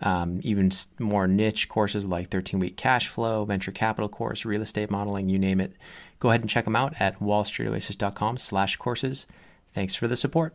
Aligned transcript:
um, 0.00 0.40
even 0.42 0.70
more 0.98 1.26
niche 1.26 1.68
courses 1.68 2.04
like 2.06 2.30
13 2.30 2.60
week 2.60 2.76
cash 2.76 3.08
flow, 3.08 3.44
venture 3.44 3.72
capital 3.72 4.08
course, 4.08 4.44
real 4.44 4.62
estate 4.62 4.90
modeling, 4.90 5.28
you 5.28 5.38
name 5.38 5.60
it 5.60 5.72
Go 6.18 6.30
ahead 6.30 6.40
and 6.40 6.50
check 6.50 6.64
them 6.64 6.76
out 6.76 6.94
at 6.98 7.20
wallstreetoasis.com 7.20 8.38
slash 8.38 8.76
courses. 8.76 9.26
Thanks 9.74 9.94
for 9.94 10.08
the 10.08 10.16
support. 10.16 10.54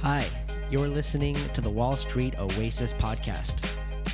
Hi, 0.00 0.26
you're 0.70 0.88
listening 0.88 1.36
to 1.54 1.60
the 1.60 1.70
Wall 1.70 1.96
Street 1.96 2.38
Oasis 2.38 2.92
podcast, 2.92 3.64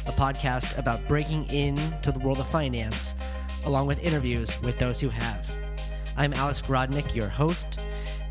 a 0.06 0.12
podcast 0.12 0.76
about 0.78 1.06
breaking 1.08 1.46
into 1.50 2.12
the 2.12 2.18
world 2.20 2.38
of 2.38 2.48
finance, 2.48 3.14
along 3.64 3.86
with 3.86 4.02
interviews 4.02 4.60
with 4.62 4.78
those 4.78 5.00
who 5.00 5.08
have. 5.10 5.50
I'm 6.16 6.32
Alex 6.32 6.62
Grodnick, 6.62 7.14
your 7.14 7.28
host, 7.28 7.78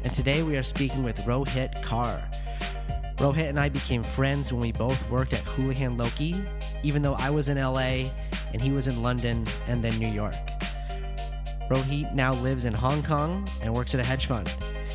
and 0.04 0.14
today 0.14 0.44
we 0.44 0.58
are 0.58 0.64
speaking 0.64 1.04
with 1.04 1.18
Rohit 1.20 1.82
Kar. 1.84 2.24
Rohit 3.18 3.50
and 3.50 3.60
I 3.60 3.68
became 3.68 4.04
friends 4.04 4.54
when 4.54 4.62
we 4.62 4.72
both 4.72 5.10
worked 5.10 5.34
at 5.34 5.40
Houlihan 5.40 5.98
Lokey, 5.98 6.48
even 6.84 7.02
though 7.02 7.16
I 7.16 7.32
was 7.32 7.50
in 7.50 7.58
LA 7.58 8.12
and 8.54 8.62
he 8.62 8.72
was 8.72 8.88
in 8.88 9.02
London 9.02 9.46
and 9.68 9.84
then 9.84 9.98
New 9.98 10.08
York. 10.08 10.36
Rohit 11.70 12.14
now 12.14 12.34
lives 12.36 12.66
in 12.66 12.74
Hong 12.74 13.02
Kong 13.02 13.48
and 13.62 13.74
works 13.74 13.96
at 13.96 14.00
a 14.00 14.04
hedge 14.04 14.28
fund. 14.28 14.54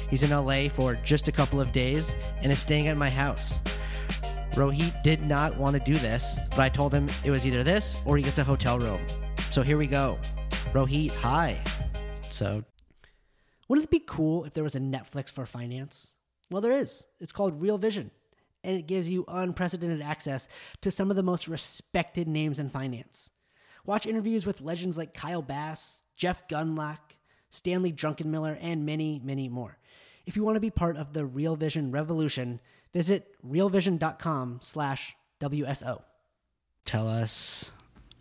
He's 0.09 0.23
in 0.23 0.31
LA 0.31 0.69
for 0.69 0.95
just 0.95 1.27
a 1.27 1.33
couple 1.33 1.61
of 1.61 1.73
days 1.73 2.15
and 2.43 2.53
is 2.53 2.61
staying 2.61 2.87
at 2.87 2.97
my 2.97 3.11
house. 3.11 3.61
Rohit 4.53 5.03
did 5.03 5.23
not 5.23 5.57
want 5.57 5.75
to 5.75 5.81
do 5.81 5.99
this, 5.99 6.39
but 6.51 6.61
I 6.61 6.69
told 6.69 6.95
him 6.95 7.09
it 7.25 7.31
was 7.31 7.45
either 7.45 7.65
this 7.65 7.97
or 8.05 8.17
he 8.17 8.23
gets 8.23 8.39
a 8.39 8.45
hotel 8.45 8.79
room. 8.79 9.01
So 9.51 9.63
here 9.63 9.79
we 9.79 9.89
go. 9.89 10.19
Rohit, 10.73 11.13
hi. 11.13 11.61
So, 12.31 12.63
wouldn't 13.69 13.87
it 13.87 13.91
be 13.91 14.05
cool 14.07 14.45
if 14.45 14.55
there 14.55 14.65
was 14.65 14.77
a 14.77 14.81
Netflix 14.81 15.29
for 15.29 15.45
finance? 15.45 16.13
Well, 16.53 16.61
there 16.61 16.79
is. 16.79 17.07
It's 17.19 17.33
called 17.33 17.63
Real 17.63 17.79
Vision, 17.79 18.11
and 18.63 18.77
it 18.77 18.87
gives 18.87 19.11
you 19.11 19.25
unprecedented 19.27 20.03
access 20.03 20.49
to 20.83 20.91
some 20.91 21.09
of 21.09 21.17
the 21.17 21.23
most 21.23 21.49
respected 21.49 22.29
names 22.29 22.59
in 22.59 22.69
finance. 22.69 23.31
Watch 23.87 24.07
interviews 24.07 24.45
with 24.45 24.61
legends 24.61 24.99
like 24.99 25.15
Kyle 25.15 25.41
Bass, 25.41 26.03
Jeff 26.15 26.47
Gundlach, 26.49 26.99
Stanley 27.49 27.91
Druckenmiller, 27.91 28.59
and 28.61 28.85
many, 28.85 29.19
many 29.25 29.49
more. 29.49 29.79
If 30.27 30.37
you 30.37 30.45
want 30.45 30.57
to 30.57 30.61
be 30.61 30.71
part 30.71 30.99
of 30.99 31.15
the 31.15 31.25
Real 31.25 31.57
Vision 31.57 31.91
revolution, 31.91 32.61
visit 32.93 33.35
realvision.com 33.43 34.61
slash 34.63 35.17
WSO. 35.41 36.03
Tell 36.85 37.09
us 37.09 37.73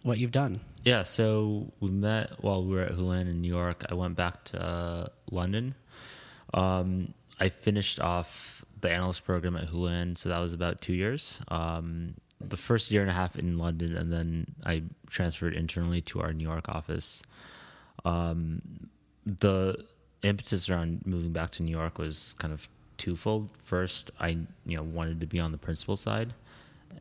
what 0.03 0.19
you've 0.19 0.31
done. 0.31 0.61
Yeah, 0.85 1.03
so 1.03 1.73
we 1.81 1.91
met 1.91 2.41
while 2.41 2.63
we 2.63 2.75
were 2.75 2.83
at 2.83 2.91
Houlihan 2.91 3.27
in 3.27 3.41
New 3.41 3.53
York. 3.53 3.85
I 3.89 3.93
went 3.93 4.15
back 4.15 4.45
to 4.45 4.61
uh, 4.63 5.07
London. 5.29 5.75
Um, 6.53 7.13
I 7.41 7.49
finished 7.49 7.99
off 7.99 8.63
the 8.79 8.89
analyst 8.89 9.25
program 9.25 9.57
at 9.57 9.65
Houlihan, 9.65 10.15
so 10.15 10.29
that 10.29 10.39
was 10.39 10.53
about 10.53 10.79
two 10.79 10.93
years. 10.93 11.37
Um, 11.49 12.15
the 12.39 12.57
first 12.57 12.89
year 12.91 13.01
and 13.01 13.11
a 13.11 13.13
half 13.13 13.35
in 13.35 13.57
London, 13.57 13.95
and 13.97 14.11
then 14.11 14.47
I 14.65 14.83
transferred 15.09 15.53
internally 15.53 16.01
to 16.01 16.21
our 16.21 16.33
New 16.33 16.47
York 16.47 16.69
office 16.69 17.21
um, 18.05 18.61
the 19.25 19.85
impetus 20.23 20.69
around 20.69 21.05
moving 21.05 21.31
back 21.31 21.51
to 21.51 21.63
New 21.63 21.71
York 21.71 21.97
was 21.97 22.35
kind 22.39 22.53
of 22.53 22.67
twofold. 22.97 23.49
First, 23.63 24.11
I 24.19 24.29
you 24.65 24.77
know 24.77 24.83
wanted 24.83 25.19
to 25.21 25.27
be 25.27 25.39
on 25.39 25.51
the 25.51 25.57
principal 25.57 25.97
side, 25.97 26.33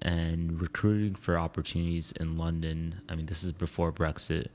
and 0.03 0.61
recruiting 0.61 1.15
for 1.15 1.39
opportunities 1.39 2.13
in 2.13 2.37
London. 2.37 3.01
I 3.09 3.15
mean, 3.15 3.27
this 3.27 3.43
is 3.43 3.53
before 3.53 3.93
Brexit, 3.93 4.49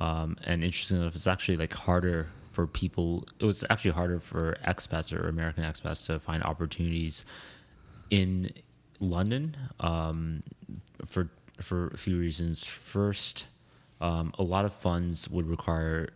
um, 0.00 0.36
and 0.44 0.64
interestingly 0.64 1.02
enough, 1.02 1.14
it's 1.14 1.26
actually 1.26 1.56
like 1.56 1.72
harder 1.72 2.28
for 2.56 2.66
people. 2.66 3.28
It 3.38 3.44
was 3.44 3.64
actually 3.68 3.90
harder 3.90 4.18
for 4.18 4.56
expats 4.66 5.12
or 5.12 5.28
American 5.28 5.62
expats 5.62 6.06
to 6.06 6.18
find 6.18 6.42
opportunities 6.42 7.22
in 8.08 8.50
London 8.98 9.54
um, 9.78 10.42
for 11.04 11.28
for 11.60 11.88
a 11.88 11.98
few 11.98 12.18
reasons. 12.18 12.64
First 12.64 13.44
um, 14.00 14.32
a 14.38 14.42
lot 14.42 14.64
of 14.64 14.72
funds 14.72 15.28
would 15.28 15.46
require 15.46 16.08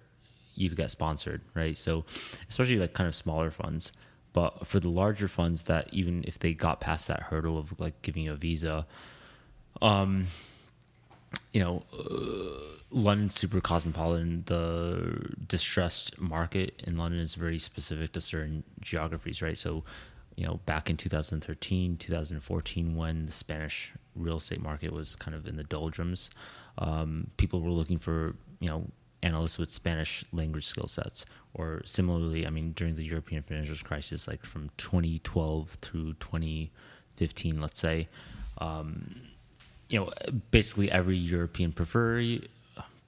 you 0.55 0.71
to 0.71 0.75
get 0.75 0.91
sponsored, 0.91 1.43
right? 1.53 1.77
So, 1.77 2.07
especially 2.49 2.79
like 2.79 2.95
kind 2.95 3.07
of 3.07 3.15
smaller 3.15 3.51
funds. 3.51 3.93
But 4.33 4.67
for 4.67 4.81
the 4.81 4.89
larger 4.89 5.29
funds 5.29 5.65
that 5.65 5.93
even 5.93 6.25
if 6.27 6.39
they 6.39 6.55
got 6.55 6.81
past 6.81 7.07
that 7.09 7.25
hurdle 7.25 7.59
of 7.59 7.79
like 7.79 8.01
giving 8.01 8.23
you 8.25 8.33
a 8.33 8.37
visa, 8.37 8.87
um, 9.83 10.27
you 11.53 11.61
know, 11.61 11.83
uh, 11.93 12.77
London's 12.91 13.35
super 13.35 13.61
cosmopolitan. 13.61 14.45
The 14.47 15.35
distressed 15.47 16.21
market 16.21 16.83
in 16.87 16.97
London 16.97 17.21
is 17.21 17.35
very 17.35 17.59
specific 17.59 18.13
to 18.13 18.21
certain 18.21 18.65
geographies, 18.81 19.43
right? 19.43 19.59
So, 19.59 19.85
you 20.37 20.47
know, 20.47 20.61
back 20.67 20.91
in 20.91 20.97
2013, 20.97 21.97
2014, 21.97 22.97
when 22.97 23.27
the 23.27 23.33
Spanish 23.33 23.93
real 24.17 24.39
estate 24.39 24.63
market 24.63 24.93
was 24.93 25.17
kind 25.17 25.35
of 25.35 25.47
in 25.47 25.57
the 25.57 25.65
doldrums, 25.65 26.31
um, 26.79 27.31
people 27.37 27.61
were 27.61 27.71
looking 27.71 27.99
for 27.99 28.35
you 28.61 28.69
know 28.69 28.87
analysts 29.23 29.59
with 29.59 29.71
Spanish 29.71 30.25
language 30.33 30.67
skill 30.67 30.89
sets. 30.89 31.25
Or 31.55 31.83
similarly, 31.85 32.47
I 32.47 32.51
mean, 32.51 32.73
during 32.73 32.97
the 32.97 33.05
European 33.05 33.43
financial 33.43 33.77
crisis, 33.77 34.29
like 34.29 34.45
from 34.45 34.71
2012 34.79 35.79
through 35.83 36.15
2015, 36.15 37.61
let's 37.61 37.81
say, 37.81 38.09
um, 38.59 39.21
you 39.91 39.99
know, 39.99 40.11
basically 40.53 40.91
every 40.91 41.17
European 41.17 41.73
periphery, 41.73 42.49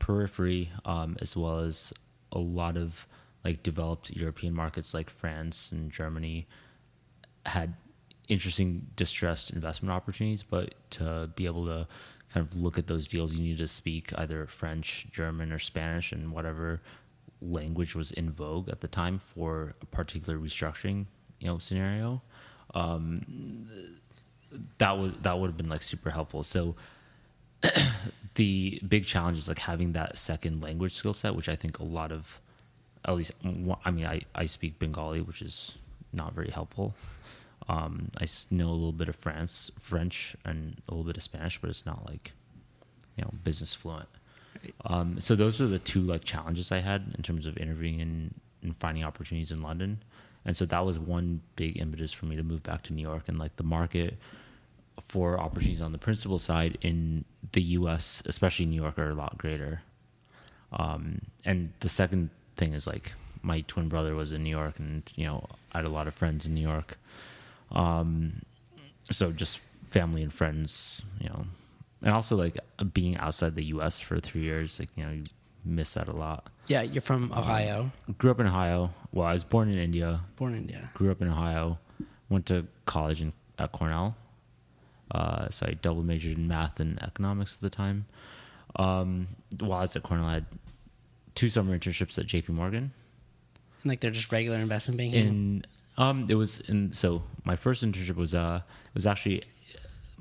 periphery, 0.01 0.71
um, 0.85 1.17
as 1.21 1.37
well 1.37 1.61
as 1.61 1.93
a 2.33 2.39
lot 2.39 2.77
of 2.77 3.07
like 3.45 3.63
developed 3.63 4.11
European 4.11 4.53
markets 4.53 4.93
like 4.93 5.09
France 5.09 5.71
and 5.71 5.91
Germany 5.93 6.47
had 7.47 7.75
interesting 8.29 8.87
distressed 8.97 9.51
investment 9.51 9.93
opportunities, 9.93 10.43
but 10.43 10.75
to 10.91 11.31
be 11.37 11.47
able 11.47 11.67
to 11.67 11.87
kind 12.35 12.47
of 12.47 12.57
look 12.61 12.79
at 12.79 12.89
those 12.89 13.07
deals, 13.07 13.35
you 13.35 13.43
need 13.43 13.59
to 13.59 13.69
speak 13.69 14.13
either 14.17 14.47
French, 14.47 15.07
German, 15.13 15.53
or 15.53 15.59
Spanish, 15.61 16.11
and 16.13 16.33
whatever 16.33 16.81
language 17.41 17.95
was 17.95 18.11
in 18.11 18.31
vogue 18.31 18.69
at 18.69 18.81
the 18.81 18.89
time 18.89 19.21
for 19.35 19.75
a 19.83 19.87
particular 19.87 20.39
restructuring, 20.39 21.07
you 21.39 21.47
know, 21.47 21.59
scenario. 21.59 22.23
Um, 22.75 23.69
that 24.79 24.99
was 24.99 25.13
that 25.23 25.39
would 25.39 25.49
have 25.49 25.57
been 25.57 25.69
like 25.69 25.83
super 25.83 26.11
helpful. 26.11 26.43
So 26.43 26.75
the 28.35 28.81
big 28.87 29.05
challenge 29.05 29.39
is 29.39 29.49
like 29.49 29.59
having 29.59 29.93
that 29.93 30.19
second 30.19 30.63
language 30.63 30.95
skill 30.95 31.15
set, 31.15 31.35
which 31.35 31.49
I 31.49 31.57
think 31.57 31.79
a 31.79 31.85
lot 31.85 32.13
of, 32.13 32.41
at 33.05 33.15
least, 33.15 33.33
I 33.85 33.91
mean, 33.91 34.07
I 34.07 34.23
I 34.35 34.47
speak 34.47 34.79
Bengali, 34.79 35.21
which 35.21 35.43
is 35.43 35.77
not 36.13 36.35
very 36.35 36.51
helpful. 36.51 36.95
Um, 37.69 38.11
I 38.21 38.27
know 38.51 38.69
a 38.69 38.73
little 38.73 38.93
bit 38.93 39.09
of 39.09 39.17
France, 39.17 39.71
French, 39.79 40.37
and 40.45 40.81
a 40.89 40.93
little 40.93 41.05
bit 41.05 41.17
of 41.17 41.23
Spanish, 41.23 41.61
but 41.61 41.71
it's 41.71 41.87
not 41.87 42.07
like 42.09 42.33
you 43.17 43.25
know 43.25 43.31
business 43.45 43.75
fluent. 43.75 44.09
Um, 44.85 45.21
so 45.21 45.35
those 45.35 45.61
are 45.61 45.67
the 45.67 45.79
two 45.79 46.03
like 46.03 46.25
challenges 46.25 46.71
I 46.71 46.81
had 46.81 47.15
in 47.17 47.23
terms 47.23 47.47
of 47.47 47.57
interviewing 47.57 48.01
and, 48.01 48.35
and 48.63 48.77
finding 48.77 49.05
opportunities 49.05 49.51
in 49.51 49.63
London. 49.63 50.03
And 50.45 50.57
so 50.57 50.67
that 50.67 50.85
was 50.85 50.99
one 50.99 51.41
big 51.57 51.79
impetus 51.79 52.13
for 52.13 52.27
me 52.27 52.37
to 52.37 52.43
move 52.43 52.63
back 52.63 52.83
to 52.85 52.93
New 52.93 53.03
York 53.03 53.25
and 53.29 53.39
like 53.39 53.57
the 53.57 53.65
market 53.65 54.19
for 55.09 55.39
opportunities 55.39 55.81
on 55.81 55.93
the 55.93 55.99
principal 55.99 56.39
side 56.39 56.79
in 56.81 57.25
the 57.53 57.63
U.S., 57.63 58.23
especially 58.27 58.67
New 58.67 58.81
York, 58.81 58.99
are 58.99 59.11
a 59.11 59.15
lot 59.15 59.39
greater. 59.39 59.83
Um, 60.73 61.23
and 61.45 61.71
the 61.81 61.89
second 61.89 62.31
thing 62.57 62.73
is 62.73 62.87
like 62.87 63.13
my 63.43 63.63
twin 63.63 63.89
brother 63.89 64.15
was 64.15 64.33
in 64.33 64.43
New 64.43 64.51
York, 64.51 64.79
and 64.79 65.03
you 65.17 65.27
know 65.27 65.47
I 65.73 65.79
had 65.79 65.85
a 65.85 65.91
lot 65.91 66.07
of 66.07 66.15
friends 66.15 66.47
in 66.47 66.55
New 66.55 66.67
York, 66.67 66.99
um, 67.71 68.43
so 69.11 69.33
just 69.33 69.61
family 69.91 70.23
and 70.23 70.33
friends, 70.33 71.03
you 71.21 71.29
know, 71.29 71.45
and 72.03 72.15
also 72.15 72.37
like 72.37 72.59
being 72.95 73.17
outside 73.19 73.55
the 73.55 73.65
U.S. 73.65 74.01
for 74.01 74.21
three 74.21 74.43
years, 74.43 74.79
like 74.79 74.89
you 74.97 75.05
know, 75.05 75.11
you 75.13 75.25
miss 75.65 75.95
that 75.95 76.09
a 76.09 76.13
lot. 76.13 76.49
Yeah, 76.69 76.83
you're 76.83 77.03
from 77.03 77.33
Ohio. 77.33 77.91
Um, 78.09 78.15
grew 78.19 78.31
up 78.31 78.41
in 78.41 78.47
Ohio. 78.47 78.91
Well, 79.13 79.27
I 79.27 79.33
was 79.33 79.45
born 79.45 79.69
in 79.69 79.79
India. 79.79 80.21
Born 80.37 80.55
in 80.55 80.61
India. 80.61 80.91
Grew 80.95 81.11
up 81.11 81.21
in 81.21 81.29
Ohio. 81.29 81.79
Went 82.29 82.47
to 82.47 82.67
college 82.87 83.21
in, 83.21 83.33
at 83.59 83.73
Cornell. 83.73 84.17
Uh, 85.13 85.49
so 85.51 85.67
I 85.67 85.75
double 85.75 86.03
majored 86.03 86.39
in 86.39 86.49
math 86.49 86.81
and 86.81 87.01
economics 87.03 87.55
at 87.55 87.61
the 87.61 87.71
time. 87.71 88.07
Um, 88.77 89.27
while 89.61 89.79
I 89.79 89.83
was 89.83 89.95
at 89.95 90.03
Cornell, 90.03 90.27
I 90.27 90.35
had 90.35 90.47
two 91.35 91.49
summer 91.49 91.79
internships 91.79 92.19
at 92.19 92.27
J.P. 92.27 92.55
Morgan. 92.55 92.93
Like 93.85 94.01
they're 94.01 94.11
just 94.11 94.33
regular 94.33 94.59
investment 94.59 94.99
banking. 94.99 95.27
In 95.27 95.67
um, 95.99 96.27
it 96.31 96.37
was 96.37 96.61
in 96.61 96.93
so 96.93 97.23
my 97.45 97.57
first 97.57 97.85
internship 97.85 98.17
was 98.17 98.35
uh 98.35 98.61
it 98.65 98.95
was 98.95 99.07
actually 99.07 99.43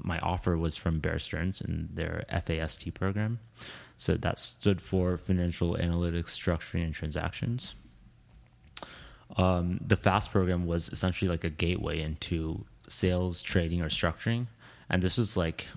my 0.04 0.20
offer 0.20 0.58
was 0.58 0.76
from 0.76 1.00
Bear 1.00 1.20
Stearns 1.20 1.62
and 1.62 1.90
their 1.94 2.26
FAST 2.30 2.94
program. 2.94 3.40
So 3.98 4.16
that 4.16 4.40
stood 4.40 4.82
for 4.82 5.18
Financial 5.18 5.76
Analytics 5.76 6.30
Structuring 6.30 6.86
and 6.86 6.94
Transactions. 6.94 7.76
Um, 9.38 9.80
the 9.86 9.96
FAST 9.96 10.32
program 10.32 10.66
was 10.66 10.90
essentially 10.90 11.30
like 11.30 11.44
a 11.44 11.50
gateway 11.50 12.02
into 12.02 12.66
sales, 12.88 13.42
trading, 13.42 13.82
or 13.82 13.90
structuring, 13.90 14.48
and 14.92 15.02
this 15.02 15.18
was 15.18 15.36
like 15.36 15.68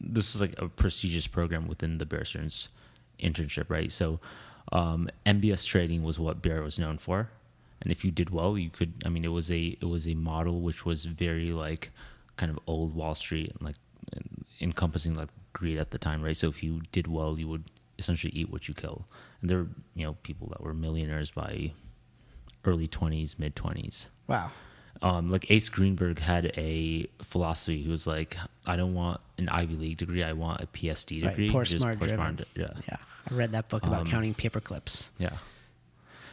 this 0.00 0.32
was 0.32 0.40
like 0.40 0.54
a 0.58 0.68
prestigious 0.68 1.28
program 1.28 1.68
within 1.68 1.98
the 1.98 2.06
Bear 2.06 2.24
Stearns 2.24 2.68
internship, 3.20 3.66
right? 3.68 3.92
So 3.92 4.18
um, 4.72 5.08
MBS 5.24 5.64
trading 5.64 6.02
was 6.02 6.18
what 6.18 6.42
Bear 6.42 6.62
was 6.62 6.78
known 6.78 6.98
for, 6.98 7.28
and 7.80 7.92
if 7.92 8.04
you 8.04 8.10
did 8.10 8.30
well, 8.30 8.58
you 8.58 8.70
could. 8.70 8.94
I 9.04 9.10
mean, 9.10 9.24
it 9.24 9.28
was 9.28 9.50
a 9.50 9.76
it 9.80 9.84
was 9.84 10.08
a 10.08 10.14
model 10.14 10.62
which 10.62 10.84
was 10.84 11.04
very 11.04 11.52
like 11.52 11.90
kind 12.36 12.50
of 12.50 12.58
old 12.66 12.94
Wall 12.94 13.14
Street, 13.14 13.52
and 13.52 13.62
like 13.62 13.76
encompassing 14.60 15.14
like 15.14 15.28
greed 15.52 15.78
at 15.78 15.90
the 15.90 15.98
time, 15.98 16.22
right? 16.22 16.36
So 16.36 16.48
if 16.48 16.62
you 16.62 16.80
did 16.90 17.06
well, 17.06 17.38
you 17.38 17.46
would 17.48 17.64
essentially 17.98 18.32
eat 18.32 18.50
what 18.50 18.66
you 18.66 18.74
kill, 18.74 19.04
and 19.40 19.50
there 19.50 19.58
were 19.58 19.68
you 19.94 20.06
know 20.06 20.14
people 20.22 20.48
that 20.48 20.62
were 20.62 20.72
millionaires 20.74 21.30
by 21.30 21.72
early 22.64 22.86
twenties, 22.86 23.38
mid 23.38 23.54
twenties. 23.54 24.06
Wow. 24.26 24.50
Um, 25.02 25.30
like 25.30 25.50
Ace 25.50 25.68
Greenberg 25.68 26.20
had 26.20 26.52
a 26.56 27.06
philosophy. 27.22 27.82
He 27.82 27.88
was 27.88 28.06
like, 28.06 28.36
"I 28.66 28.76
don't 28.76 28.94
want 28.94 29.20
an 29.36 29.48
Ivy 29.48 29.74
League 29.74 29.96
degree. 29.98 30.22
I 30.22 30.32
want 30.32 30.60
a 30.60 30.66
PSD 30.66 31.22
Right, 31.24 31.30
degree." 31.30 31.50
poor 31.50 31.64
Just 31.64 31.80
smart 31.80 31.98
poor 31.98 32.08
smart, 32.08 32.40
yeah. 32.54 32.68
Yeah, 32.88 32.96
I 33.30 33.34
read 33.34 33.50
that 33.52 33.68
book 33.68 33.82
about 33.84 34.02
Um, 34.02 34.06
counting 34.06 34.32
paper 34.34 34.60
clips. 34.60 35.10
Yeah. 35.18 35.38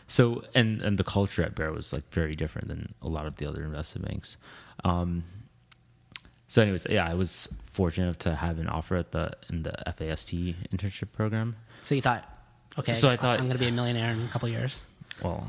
So 0.07 0.43
and 0.53 0.81
and 0.83 0.97
the 0.99 1.03
culture 1.03 1.41
at 1.43 1.55
Bear 1.55 1.71
was 1.71 1.91
like 1.93 2.11
very 2.11 2.33
different 2.33 2.67
than 2.67 2.93
a 3.01 3.07
lot 3.09 3.25
of 3.25 3.37
the 3.37 3.45
other 3.47 3.63
investment 3.63 4.07
banks. 4.07 4.37
Um, 4.83 5.23
so, 6.47 6.61
anyways, 6.63 6.87
yeah, 6.89 7.07
I 7.07 7.13
was 7.13 7.47
fortunate 7.73 8.19
to 8.21 8.35
have 8.35 8.57
an 8.59 8.67
offer 8.67 8.95
at 8.97 9.11
the 9.11 9.33
in 9.49 9.63
the 9.63 9.73
FAST 9.97 10.33
internship 10.33 11.11
program. 11.11 11.55
So 11.83 11.93
you 11.95 12.01
thought, 12.01 12.27
okay, 12.77 12.93
So 12.93 13.07
I 13.09 13.17
thought- 13.17 13.39
I'm 13.39 13.45
going 13.45 13.57
to 13.57 13.63
be 13.63 13.67
a 13.67 13.71
millionaire 13.71 14.11
in 14.11 14.25
a 14.25 14.27
couple 14.29 14.49
years. 14.49 14.85
Well, 15.23 15.47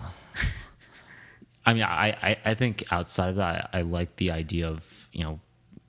I 1.66 1.74
mean, 1.74 1.82
I, 1.82 2.16
I, 2.22 2.36
I 2.44 2.54
think 2.54 2.84
outside 2.90 3.30
of 3.30 3.36
that, 3.36 3.70
I, 3.72 3.78
I 3.78 3.82
like 3.82 4.16
the 4.16 4.30
idea 4.30 4.68
of 4.68 5.08
you 5.12 5.24
know, 5.24 5.40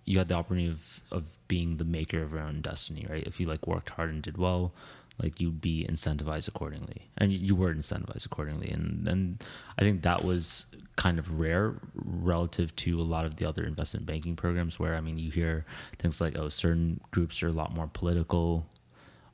you 0.06 0.18
had 0.18 0.28
the 0.28 0.36
opportunity 0.36 0.70
of, 0.70 1.02
of 1.12 1.24
being 1.48 1.78
the 1.78 1.86
maker 1.86 2.22
of 2.24 2.32
your 2.32 2.42
own 2.42 2.62
destiny, 2.62 3.06
right? 3.10 3.24
If 3.26 3.40
you 3.40 3.48
like 3.48 3.68
worked 3.68 3.90
hard 3.90 4.10
and 4.10 4.22
did 4.22 4.38
well, 4.38 4.74
like 5.22 5.40
you'd 5.40 5.62
be 5.62 5.86
incentivized 5.90 6.48
accordingly, 6.48 7.10
and 7.18 7.32
you, 7.32 7.56
were 7.56 7.74
incentivized 7.74 8.26
accordingly, 8.26 8.70
and 8.70 9.08
and 9.08 9.44
I 9.78 9.82
think 9.82 10.02
that 10.04 10.24
was 10.24 10.66
kind 10.96 11.20
of 11.20 11.40
rare 11.40 11.76
relative 11.96 12.76
to 12.76 13.00
a 13.00 13.04
lot 13.04 13.26
of 13.26 13.36
the 13.36 13.46
other 13.48 13.64
investment 13.64 14.06
banking 14.06 14.36
programs, 14.36 14.80
where 14.80 14.96
I 14.96 15.02
mean, 15.02 15.18
you 15.18 15.32
hear 15.32 15.66
things 16.00 16.20
like, 16.22 16.38
oh, 16.38 16.50
certain 16.50 17.00
groups 17.12 17.44
are 17.44 17.48
a 17.48 17.54
lot 17.54 17.74
more 17.74 17.88
political. 17.88 18.66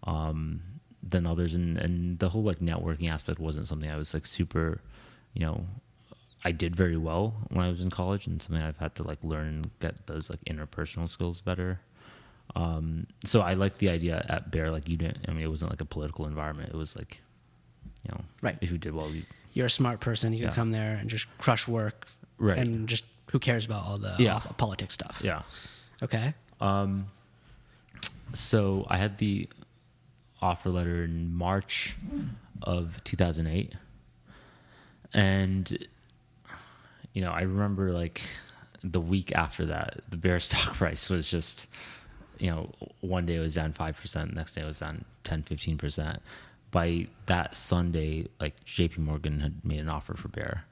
Um, 0.04 0.62
than 1.04 1.26
others 1.26 1.54
and 1.54 1.78
and 1.78 2.20
the 2.20 2.30
whole 2.30 2.44
like 2.44 2.60
networking 2.60 3.10
aspect 3.10 3.40
wasn't 3.40 3.68
something 3.68 3.90
I 3.90 3.98
was 3.98 4.14
like 4.14 4.26
super 4.26 4.82
you 5.34 5.46
know 5.46 5.66
I 6.48 6.52
did 6.64 6.74
very 6.84 6.98
well 7.10 7.26
when 7.50 7.64
I 7.68 7.70
was 7.70 7.82
in 7.86 7.90
college 8.02 8.24
and 8.28 8.42
something 8.42 8.64
I've 8.70 8.78
had 8.86 8.94
to 8.96 9.04
like 9.12 9.22
learn 9.34 9.48
and 9.48 9.62
get 9.80 9.94
those 10.12 10.26
like 10.32 10.42
interpersonal 10.46 11.08
skills 11.16 11.42
better 11.42 11.72
um 12.56 13.06
so 13.32 13.38
I 13.42 13.54
like 13.64 13.76
the 13.84 13.90
idea 13.98 14.16
at 14.36 14.42
Bear 14.54 14.68
like 14.76 14.86
you 14.92 14.98
didn't 15.04 15.20
I 15.28 15.32
mean 15.34 15.44
it 15.44 15.52
wasn't 15.56 15.72
like 15.74 15.82
a 15.88 15.90
political 15.96 16.26
environment 16.34 16.70
it 16.76 16.78
was 16.86 16.96
like 16.96 17.20
you 18.06 18.10
know 18.12 18.22
Right. 18.46 18.58
if 18.62 18.70
you 18.72 18.78
did 18.78 18.94
well 18.98 19.10
you 19.18 19.24
You're 19.54 19.66
a 19.74 19.78
smart 19.82 20.00
person. 20.00 20.28
You 20.34 20.46
can 20.46 20.54
come 20.62 20.72
there 20.80 20.94
and 21.00 21.10
just 21.10 21.26
crush 21.44 21.68
work. 21.68 21.98
Right. 22.38 22.58
And 22.62 22.88
just 22.94 23.06
who 23.32 23.40
cares 23.40 23.66
about 23.66 23.82
all 23.88 23.98
the 23.98 24.16
Yeah. 24.28 24.40
politics 24.66 24.94
stuff? 24.94 25.16
yeah 25.30 25.42
Okay. 26.02 26.28
Um, 26.62 26.92
so 28.34 28.86
I 28.94 28.98
had 29.04 29.18
the 29.18 29.50
offer 30.42 30.70
letter 30.70 31.04
in 31.04 31.34
March 31.34 31.96
of 32.62 33.04
2008, 33.04 33.74
and 35.14 35.66
you 37.18 37.24
know 37.24 37.32
I 37.32 37.42
remember 37.42 37.92
like 37.92 38.22
the 38.84 39.02
week 39.02 39.32
after 39.34 39.66
that, 39.66 40.02
the 40.08 40.18
bear 40.18 40.40
stock 40.48 40.76
price 40.76 41.10
was 41.10 41.30
just 41.30 41.66
you 42.38 42.52
know 42.52 42.72
one 43.02 43.26
day 43.26 43.38
it 43.38 43.40
was 43.40 43.56
down 43.56 43.74
five 43.74 43.98
percent, 44.00 44.36
next 44.36 44.54
day 44.54 44.62
it 44.62 44.66
was 44.66 44.80
down 44.80 45.04
10, 45.24 45.42
15 45.42 45.78
percent. 45.78 46.22
By 46.70 47.08
that 47.26 47.56
Sunday, 47.56 48.28
like 48.40 48.64
J.P. 48.66 49.02
Morgan 49.02 49.40
had 49.40 49.66
made 49.66 49.80
an 49.80 49.90
offer 49.90 50.14
for 50.14 50.28
Bear, 50.28 50.66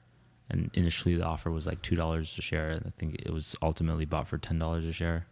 and 0.48 0.70
initially 0.74 1.16
the 1.16 1.24
offer 1.24 1.50
was 1.50 1.66
like 1.66 1.82
two 1.82 1.96
dollars 1.96 2.36
a 2.38 2.42
share. 2.42 2.68
and 2.70 2.84
I 2.86 2.92
think 2.96 3.16
it 3.26 3.32
was 3.32 3.56
ultimately 3.60 4.04
bought 4.04 4.28
for 4.28 4.38
ten 4.38 4.58
dollars 4.60 4.84
a 4.84 4.92
share 4.92 5.26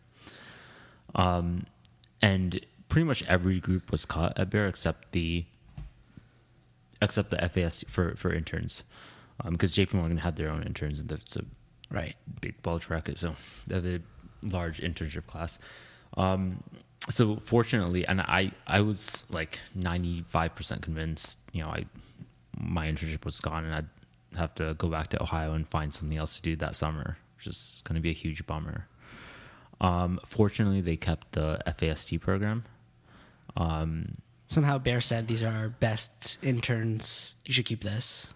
um, 1.15 1.67
and 2.21 2.61
pretty 2.89 3.07
much 3.07 3.23
every 3.25 3.61
group 3.61 3.93
was 3.93 4.05
cut 4.05 4.37
at 4.37 4.51
Bear 4.51 4.67
except 4.67 5.13
the 5.13 5.45
except 7.01 7.31
the 7.31 7.49
FAS 7.49 7.85
for 7.89 8.15
for 8.17 8.33
interns, 8.33 8.83
because 9.51 9.75
JP 9.75 9.95
Morgan 9.95 10.19
had 10.19 10.37
their 10.37 10.51
own 10.51 10.63
interns 10.63 11.01
and 11.01 11.11
it's 11.13 11.37
a 11.37 11.45
Right. 11.91 12.17
big 12.41 12.61
bulge 12.63 12.89
bracket, 12.89 13.19
so 13.19 13.35
they 13.67 13.75
have 13.77 13.85
a 13.87 14.01
large 14.43 14.81
internship 14.81 15.27
class. 15.27 15.59
Um, 16.17 16.63
so 17.11 17.37
fortunately, 17.37 18.07
and 18.07 18.21
I 18.21 18.53
I 18.67 18.81
was 18.81 19.25
like 19.31 19.61
ninety 19.75 20.25
five 20.29 20.55
percent 20.55 20.83
convinced, 20.83 21.39
you 21.53 21.63
know, 21.63 21.69
I 21.69 21.85
my 22.57 22.87
internship 22.87 23.25
was 23.25 23.41
gone 23.41 23.65
and 23.65 23.75
I'd 23.75 24.39
have 24.39 24.55
to 24.57 24.75
go 24.75 24.89
back 24.89 25.09
to 25.09 25.23
Ohio 25.23 25.53
and 25.53 25.69
find 25.69 25.93
something 25.95 26.17
else 26.17 26.37
to 26.37 26.43
do 26.43 26.57
that 26.57 26.75
summer, 26.75 27.19
which 27.37 27.47
is 27.47 27.83
going 27.85 27.97
to 27.97 28.01
be 28.01 28.11
a 28.11 28.15
huge 28.15 28.47
bummer. 28.47 28.87
Um, 29.81 30.19
fortunately, 30.25 30.81
they 30.81 30.97
kept 30.97 31.33
the 31.33 31.61
FAST 31.77 32.19
program. 32.21 32.65
Um, 33.57 34.17
Somehow 34.49 34.79
Bear 34.79 35.01
said 35.01 35.27
these 35.27 35.43
are 35.43 35.53
our 35.53 35.69
best 35.69 36.39
interns. 36.43 37.37
You 37.45 37.53
should 37.55 37.67
keep 37.67 37.83
this. 37.83 38.35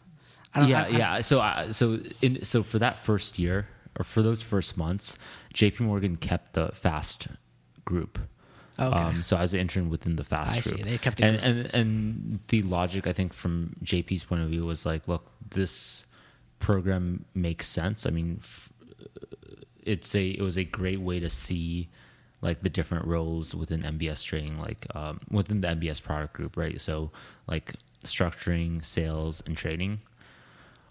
Yeah, 0.57 0.85
I- 0.85 0.89
yeah. 0.89 1.21
So, 1.21 1.41
uh, 1.41 1.73
so 1.73 2.01
in 2.23 2.45
so 2.45 2.63
for 2.63 2.79
that 2.79 3.05
first 3.05 3.39
year 3.39 3.69
or 3.99 4.05
for 4.05 4.23
those 4.23 4.43
first 4.43 4.77
months, 4.77 5.17
J.P. 5.53 5.85
Morgan 5.85 6.17
kept 6.17 6.55
the 6.55 6.69
fast 6.73 7.29
group. 7.85 8.19
Okay. 8.81 8.97
Um, 8.97 9.23
so 9.25 9.37
I 9.37 9.43
was 9.43 9.55
an 9.55 9.61
intern 9.61 9.91
within 9.91 10.15
the 10.17 10.25
fast 10.25 10.57
I 10.57 10.61
see. 10.61 10.83
They 10.83 10.99
kept 10.99 11.17
the 11.19 11.25
and, 11.25 11.41
group. 11.41 11.47
and 11.73 11.75
and 11.75 12.39
the 12.49 12.63
logic 12.63 13.07
I 13.09 13.13
think 13.13 13.33
from 13.33 13.75
JP's 13.85 14.25
point 14.25 14.43
of 14.43 14.49
view 14.51 14.65
was 14.65 14.87
like, 14.87 15.09
look, 15.09 15.33
this 15.51 16.07
program 16.61 17.25
makes 17.35 17.67
sense. 17.67 18.07
I 18.07 18.11
mean, 18.11 18.39
f- 18.41 18.71
it's 19.83 20.15
a 20.15 20.29
it 20.29 20.43
was 20.43 20.57
a 20.57 20.65
great 20.65 21.01
way 21.01 21.19
to 21.21 21.29
see 21.31 21.89
like 22.41 22.61
the 22.61 22.71
different 22.71 23.05
roles 23.07 23.53
within 23.55 23.83
MBS 23.83 24.23
trading, 24.25 24.61
like 24.61 24.87
um, 24.95 25.21
within 25.31 25.61
the 25.61 25.69
MBS 25.69 26.01
product 26.01 26.35
group, 26.35 26.57
right? 26.57 26.81
So 26.81 27.11
like 27.49 27.75
structuring, 28.05 28.85
sales, 28.85 29.43
and 29.45 29.57
trading. 29.57 30.01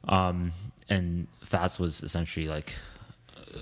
Um, 0.07 0.51
and 0.89 1.27
FAST 1.43 1.79
was 1.79 2.01
essentially 2.01 2.48
like 2.48 2.74
uh, 3.36 3.60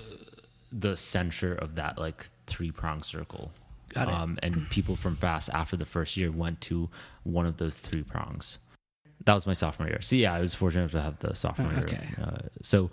the 0.72 0.96
center 0.96 1.54
of 1.54 1.74
that 1.76 1.98
like 1.98 2.26
three 2.46 2.70
prong 2.70 3.02
circle. 3.02 3.50
Got 3.92 4.08
it. 4.08 4.14
Um, 4.14 4.38
and 4.42 4.68
people 4.70 4.96
from 4.96 5.16
FAST 5.16 5.50
after 5.52 5.76
the 5.76 5.86
first 5.86 6.16
year 6.16 6.30
went 6.30 6.60
to 6.62 6.88
one 7.24 7.46
of 7.46 7.56
those 7.56 7.74
three 7.74 8.02
prongs. 8.02 8.58
That 9.24 9.34
was 9.34 9.46
my 9.46 9.54
sophomore 9.54 9.88
year. 9.88 10.00
So 10.00 10.16
yeah, 10.16 10.34
I 10.34 10.40
was 10.40 10.54
fortunate 10.54 10.90
to 10.92 11.00
have 11.00 11.18
the 11.20 11.34
sophomore 11.34 11.70
Oh, 11.72 11.76
year. 11.76 11.84
okay. 11.84 12.08
Uh, 12.22 12.38
so 12.62 12.90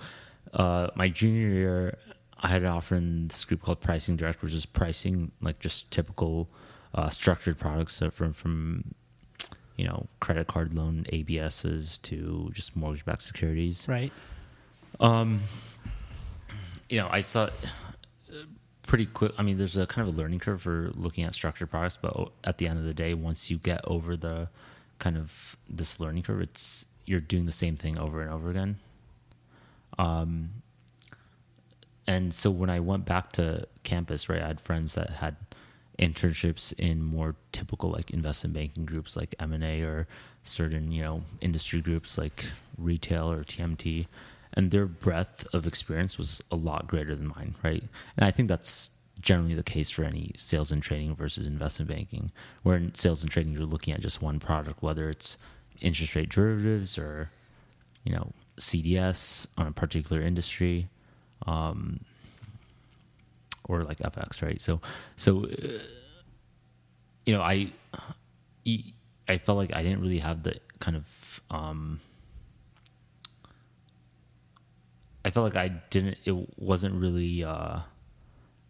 uh, 0.54 0.88
my 0.96 1.10
junior 1.10 1.50
year, 1.50 1.98
I 2.40 2.48
had 2.48 2.62
an 2.62 2.70
offer 2.70 2.96
in 2.96 3.28
this 3.28 3.44
group 3.46 3.62
called 3.62 3.82
Pricing 3.82 4.16
Direct, 4.16 4.42
which 4.42 4.54
is 4.54 4.66
pricing 4.66 5.32
like 5.42 5.60
just 5.60 5.92
typical 5.92 6.50
uh, 6.96 7.10
structured 7.10 7.58
products 7.60 7.96
so 7.96 8.10
from 8.12 8.34
from 8.34 8.94
you 9.78 9.86
know 9.86 10.08
credit 10.20 10.48
card 10.48 10.74
loan 10.74 11.06
ABSs 11.12 12.02
to 12.04 12.52
just 12.54 12.76
mortgage-backed 12.76 13.22
securities. 13.24 13.88
right. 13.88 14.12
Um, 15.00 15.42
you 16.90 17.00
know, 17.00 17.08
I 17.10 17.22
saw 17.22 17.46
uh, 17.46 17.50
pretty 18.84 19.08
quick. 19.08 19.32
I 19.38 19.42
mean, 19.42 19.58
there's 19.58 19.78
a 19.78 19.88
kind 19.88 20.08
of 20.08 20.14
a 20.14 20.18
learning 20.18 20.40
curve 20.40 20.62
for 20.62 20.92
looking 20.94 21.24
at 21.24 21.34
structured 21.34 21.72
products, 21.72 21.98
but 22.00 22.32
at 22.44 22.60
the 22.60 22.68
end 22.68 22.78
of 22.78 22.86
the 22.86 22.94
day, 22.94 23.14
once 23.14 23.50
you 23.50 23.58
get 23.58 23.82
over 23.86 24.16
the 24.16 24.50
kind 25.00 25.18
of 25.18 25.58
this 25.68 26.00
learning 26.00 26.24
curve, 26.24 26.42
it's 26.42 26.86
you're 27.06 27.20
doing 27.20 27.46
the 27.46 27.52
same 27.52 27.76
thing 27.76 27.98
over 27.98 28.22
and 28.22 28.32
over 28.32 28.50
again. 28.50 28.78
Um, 29.98 30.50
and 32.08 32.34
so 32.34 32.52
when 32.52 32.70
I 32.70 32.80
went 32.80 33.06
back 33.06 33.32
to 33.34 33.68
campus, 33.84 34.30
right, 34.30 34.42
I 34.42 34.48
had 34.48 34.62
friends 34.62 34.96
that 34.96 35.10
had 35.10 35.36
internships 36.00 36.74
in 36.80 37.04
more 37.04 37.36
typical 37.52 37.92
like 37.92 38.12
investment 38.12 38.54
banking 38.54 38.86
groups 38.86 39.16
like 39.16 39.36
M&A 39.40 39.82
or 39.82 40.08
certain, 40.44 40.92
you 40.92 41.04
know, 41.04 41.24
industry 41.42 41.82
groups 41.82 42.18
like 42.18 42.46
retail 42.78 43.32
or 43.32 43.44
TMT 43.44 44.08
and 44.54 44.72
their 44.72 44.86
breadth 44.86 45.48
of 45.54 45.66
experience 45.66 46.18
was 46.18 46.42
a 46.52 46.56
lot 46.56 46.88
greater 46.88 47.16
than 47.16 47.28
mine, 47.28 47.56
right? 47.64 47.84
And 48.18 48.26
I 48.26 48.32
think 48.32 48.50
that's 48.50 48.92
generally 49.20 49.56
the 49.56 49.64
case 49.64 49.90
for 49.90 50.04
any 50.04 50.32
sales 50.36 50.72
and 50.72 50.82
trading 50.82 51.16
versus 51.16 51.48
investment 51.48 51.90
banking, 51.90 52.32
where 52.62 52.78
in 52.78 52.94
sales 52.96 53.24
and 53.24 53.32
trading 53.32 53.54
you're 53.54 53.66
looking 53.66 53.94
at 53.94 54.02
just 54.02 54.22
one 54.22 54.40
product, 54.40 54.84
whether 54.84 55.10
it's 55.10 55.38
interest 55.82 56.16
rate 56.16 56.30
derivatives 56.30 56.98
or 56.98 57.30
you 58.04 58.14
know 58.14 58.32
CDS 58.58 59.48
on 59.58 59.68
a 59.68 59.72
particular 59.72 60.22
industry, 60.22 60.88
um, 61.48 62.02
or 63.66 63.84
like 63.84 64.00
FX, 64.00 64.42
right? 64.42 64.62
So, 64.62 64.82
so 65.18 65.46
uh, 65.46 65.80
you 67.26 67.34
know, 67.34 67.42
I 67.42 67.72
I 69.28 69.38
felt 69.38 69.58
like 69.58 69.74
I 69.74 69.84
didn't 69.84 70.02
really 70.02 70.20
have 70.20 70.44
the 70.44 70.56
kind 70.80 70.98
of 70.98 71.06
um, 71.50 72.00
I 75.26 75.32
felt 75.32 75.46
like 75.46 75.56
I 75.56 75.70
didn't. 75.90 76.18
It 76.26 76.60
wasn't 76.60 76.96
really 76.96 77.44
uh, 77.44 77.80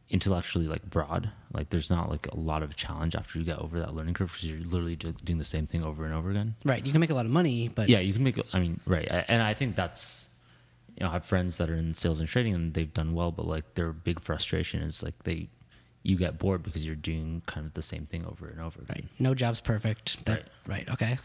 intellectually 0.09 0.67
like 0.67 0.87
broad. 0.89 1.31
Like 1.51 1.69
there's 1.69 1.89
not 1.89 2.09
like 2.09 2.27
a 2.27 2.37
lot 2.37 2.61
of 2.61 2.75
challenge 2.75 3.15
after 3.15 3.39
you 3.39 3.45
get 3.45 3.57
over 3.57 3.79
that 3.79 3.95
learning 3.95 4.13
curve 4.13 4.31
because 4.31 4.49
you're 4.49 4.61
literally 4.61 4.95
doing 4.95 5.39
the 5.39 5.45
same 5.45 5.65
thing 5.65 5.83
over 5.83 6.05
and 6.05 6.13
over 6.13 6.29
again. 6.29 6.55
Right. 6.63 6.85
You 6.85 6.91
can 6.91 7.01
make 7.01 7.09
a 7.09 7.15
lot 7.15 7.25
of 7.25 7.31
money, 7.31 7.69
but 7.69 7.89
Yeah, 7.89 7.99
you 7.99 8.13
can 8.13 8.23
make. 8.23 8.39
I 8.53 8.59
mean, 8.59 8.79
right, 8.85 9.07
and 9.27 9.41
I 9.41 9.53
think 9.53 9.75
that's. 9.75 10.27
You 10.95 11.03
know, 11.03 11.09
I 11.09 11.13
have 11.13 11.25
friends 11.25 11.57
that 11.57 11.69
are 11.69 11.75
in 11.75 11.95
sales 11.95 12.19
and 12.19 12.29
trading 12.29 12.53
and 12.53 12.73
they've 12.73 12.93
done 12.93 13.13
well, 13.13 13.31
but 13.31 13.47
like 13.47 13.73
their 13.73 13.91
big 13.93 14.19
frustration 14.19 14.81
is 14.81 15.01
like 15.01 15.23
they, 15.23 15.49
you 16.03 16.17
get 16.17 16.37
bored 16.37 16.63
because 16.63 16.85
you're 16.85 16.95
doing 16.95 17.41
kind 17.45 17.65
of 17.65 17.73
the 17.73 17.81
same 17.81 18.05
thing 18.05 18.25
over 18.25 18.47
and 18.47 18.59
over. 18.59 18.81
Again. 18.81 18.95
right. 18.95 19.05
No 19.19 19.33
job's 19.33 19.61
perfect. 19.61 20.23
That, 20.25 20.43
right. 20.67 20.87
Okay. 20.89 21.17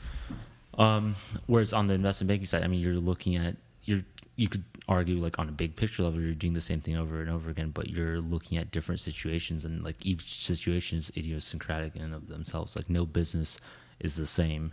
Um, 0.78 1.16
whereas 1.46 1.72
on 1.72 1.88
the 1.88 1.94
investment 1.94 2.28
banking 2.28 2.46
side, 2.46 2.62
I 2.62 2.68
mean, 2.68 2.80
you're 2.80 2.94
looking 2.94 3.36
at 3.36 3.56
you're 3.84 4.02
you 4.36 4.48
could 4.48 4.62
argue 4.88 5.16
like 5.16 5.38
on 5.40 5.48
a 5.48 5.52
big 5.52 5.74
picture 5.74 6.04
level, 6.04 6.20
you're 6.20 6.32
doing 6.32 6.52
the 6.52 6.60
same 6.60 6.80
thing 6.80 6.96
over 6.96 7.20
and 7.20 7.28
over 7.28 7.50
again, 7.50 7.70
but 7.70 7.90
you're 7.90 8.20
looking 8.20 8.56
at 8.56 8.70
different 8.70 9.00
situations, 9.00 9.64
and 9.64 9.82
like 9.82 10.06
each 10.06 10.44
situation 10.44 10.98
is 10.98 11.10
idiosyncratic 11.16 11.96
in 11.96 12.02
and 12.02 12.14
of 12.14 12.28
themselves. 12.28 12.76
Like 12.76 12.88
no 12.88 13.04
business 13.04 13.58
is 13.98 14.14
the 14.14 14.26
same, 14.26 14.72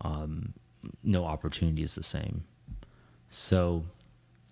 um, 0.00 0.54
no 1.04 1.26
opportunity 1.26 1.82
is 1.82 1.94
the 1.94 2.02
same. 2.02 2.44
So 3.28 3.84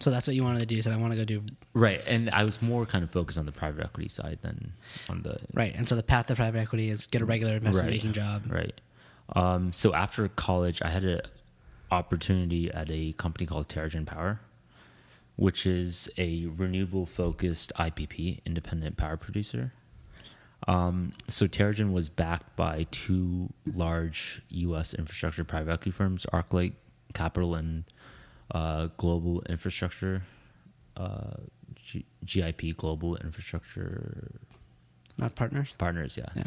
So 0.00 0.10
that's 0.10 0.26
what 0.26 0.34
you 0.34 0.42
wanted 0.42 0.60
to 0.60 0.66
do. 0.66 0.74
You 0.76 0.82
said 0.82 0.92
I 0.92 0.96
want 0.96 1.12
to 1.12 1.18
go 1.18 1.24
do 1.26 1.42
right, 1.74 2.02
and 2.06 2.30
I 2.30 2.42
was 2.44 2.60
more 2.62 2.86
kind 2.86 3.04
of 3.04 3.10
focused 3.10 3.38
on 3.38 3.44
the 3.46 3.52
private 3.52 3.84
equity 3.84 4.08
side 4.08 4.38
than 4.40 4.72
on 5.10 5.22
the 5.22 5.38
right. 5.52 5.74
And 5.74 5.86
so 5.86 5.94
the 5.94 6.02
path 6.02 6.26
to 6.28 6.34
private 6.34 6.58
equity 6.58 6.88
is 6.90 7.06
get 7.06 7.20
a 7.22 7.24
regular 7.26 7.56
investment 7.56 7.86
Right. 7.86 7.92
banking 7.92 8.12
job. 8.14 8.44
Right. 8.48 8.80
Um, 9.36 9.72
so 9.72 9.94
after 9.94 10.26
college, 10.28 10.80
I 10.82 10.88
had 10.88 11.04
an 11.04 11.20
opportunity 11.90 12.70
at 12.70 12.90
a 12.90 13.12
company 13.12 13.46
called 13.46 13.68
Terra-Gen 13.68 14.06
Power, 14.06 14.40
which 15.36 15.66
is 15.66 16.08
a 16.18 16.46
renewable 16.46 17.06
focused 17.06 17.72
IPP, 17.78 18.40
independent 18.46 18.96
power 18.96 19.16
producer. 19.16 19.72
Um, 20.66 21.12
so 21.28 21.46
Terra-Gen 21.46 21.92
was 21.92 22.08
backed 22.08 22.56
by 22.56 22.86
two 22.90 23.52
large 23.74 24.42
U.S. 24.48 24.94
infrastructure 24.94 25.44
private 25.44 25.72
equity 25.72 25.90
firms, 25.90 26.26
ArcLight 26.32 26.72
Capital 27.14 27.54
and 27.54 27.84
uh, 28.50 28.88
Global 28.96 29.42
Infrastructure, 29.48 30.22
uh, 30.96 31.34
G- 31.76 32.06
GIP 32.24 32.76
Global 32.76 33.16
Infrastructure 33.16 34.40
Not 35.18 35.34
partners. 35.34 35.74
partners 35.78 36.16
yeah. 36.18 36.26
Yeah. 36.34 36.44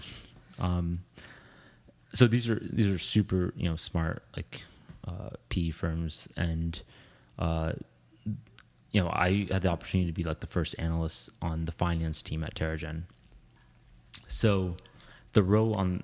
um 0.59 1.03
so 2.13 2.27
these 2.27 2.47
are 2.49 2.59
these 2.71 2.87
are 2.87 2.99
super 2.99 3.53
you 3.57 3.67
know 3.69 3.75
smart 3.75 4.23
like 4.35 4.61
uh 5.07 5.29
PE 5.49 5.71
firms 5.71 6.27
and 6.37 6.81
uh 7.39 7.73
you 8.91 9.01
know 9.01 9.09
I 9.09 9.47
had 9.49 9.63
the 9.63 9.69
opportunity 9.69 10.09
to 10.11 10.13
be 10.13 10.23
like 10.23 10.39
the 10.41 10.47
first 10.47 10.75
analyst 10.77 11.29
on 11.41 11.65
the 11.65 11.71
finance 11.71 12.21
team 12.21 12.43
at 12.43 12.53
Terra-Gen 12.55 13.05
so 14.27 14.75
the 15.33 15.41
role 15.43 15.73
on 15.73 16.03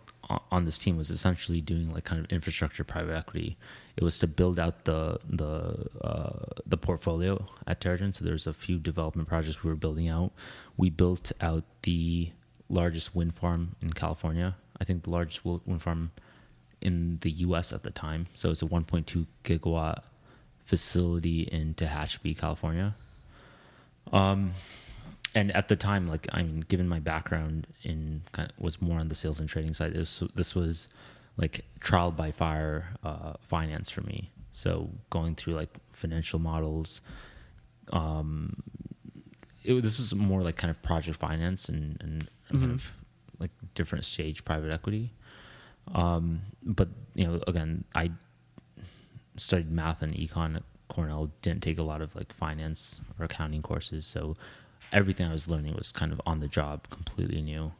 on 0.52 0.66
this 0.66 0.78
team 0.80 0.98
was 0.98 1.10
essentially 1.12 1.62
doing 1.62 1.92
like 1.94 2.04
kind 2.06 2.24
of 2.24 2.32
infrastructure 2.32 2.84
private 2.84 3.16
equity. 3.16 3.58
It 4.00 4.06
was 4.06 4.18
to 4.20 4.28
build 4.28 4.60
out 4.60 4.86
the 4.86 5.20
the 5.30 5.90
uh, 6.02 6.46
the 6.66 6.78
portfolio 6.78 7.46
at 7.68 7.82
Terra-Gen. 7.82 8.14
So 8.14 8.24
there's 8.24 8.48
a 8.48 8.54
few 8.54 8.80
development 8.80 9.28
projects 9.28 9.62
we 9.62 9.70
were 9.70 9.76
building 9.76 10.08
out. 10.08 10.32
We 10.78 10.90
built 10.90 11.34
out 11.42 11.66
the 11.82 12.32
largest 12.70 13.14
wind 13.14 13.36
farm 13.36 13.76
in 13.82 13.92
California. 13.92 14.56
I 14.80 14.86
think 14.86 15.04
the 15.04 15.10
largest 15.10 15.44
wind 15.44 15.82
farm 15.82 16.12
in 16.80 17.18
the 17.24 17.32
U.S. 17.48 17.74
at 17.74 17.84
the 17.84 17.92
time. 17.92 18.28
So 18.36 18.52
it's 18.52 18.62
a 18.62 18.68
1.2 18.68 19.26
gigawatt 19.44 20.04
facility 20.64 21.42
in 21.42 21.74
Tehachapi, 21.74 22.38
California. 22.38 22.96
Um, 24.14 24.52
and 25.36 25.52
at 25.52 25.68
the 25.68 25.76
time, 25.76 26.08
like 26.08 26.26
I 26.32 26.44
mean, 26.44 26.64
given 26.70 26.88
my 26.88 27.02
background 27.02 27.68
in 27.84 28.22
kind 28.32 28.50
of, 28.50 28.58
was 28.64 28.82
more 28.82 28.98
on 28.98 29.10
the 29.10 29.16
sales 29.16 29.42
and 29.42 29.50
trading 29.50 29.74
side, 29.74 29.94
this 29.94 30.24
this 30.36 30.56
was 30.56 30.88
like 31.40 31.66
trial 31.80 32.12
by 32.12 32.32
fire 32.32 32.86
uh, 33.04 33.34
finance 33.42 33.90
for 33.90 34.02
me. 34.02 34.30
So 34.52 34.90
going 35.10 35.36
through 35.36 35.54
like 35.54 35.70
financial 35.94 36.38
models, 36.38 37.02
um, 37.94 38.62
it, 39.64 39.82
this 39.82 39.98
was 39.98 40.14
more 40.14 40.42
like 40.42 40.58
kind 40.58 40.70
of 40.70 40.82
project 40.82 41.18
finance 41.18 41.70
and 41.70 41.98
and 42.02 42.30
kind 42.50 42.64
of 42.74 42.92
like 43.40 43.52
different 43.74 44.04
stage 44.06 44.44
private 44.44 44.72
equity. 44.72 45.14
Um, 45.94 46.42
but 46.62 46.90
you 47.16 47.26
know, 47.26 47.42
again, 47.48 47.86
I 47.96 48.12
studied 49.38 49.72
math 49.72 50.02
and 50.02 50.14
econ 50.14 50.58
at 50.58 50.64
Cornell. 50.90 51.32
Didn't 51.42 51.64
take 51.64 51.80
a 51.80 51.84
lot 51.84 52.02
of 52.02 52.16
like 52.16 52.34
finance 52.34 53.02
or 53.18 53.26
accounting 53.26 53.62
courses, 53.62 54.06
so 54.06 54.36
everything 54.92 55.26
I 55.26 55.32
was 55.32 55.48
learning 55.48 55.76
was 55.76 55.92
kind 55.94 56.12
of 56.12 56.20
on 56.26 56.42
the 56.42 56.48
job, 56.48 56.90
completely 56.90 57.42
new. 57.42 57.72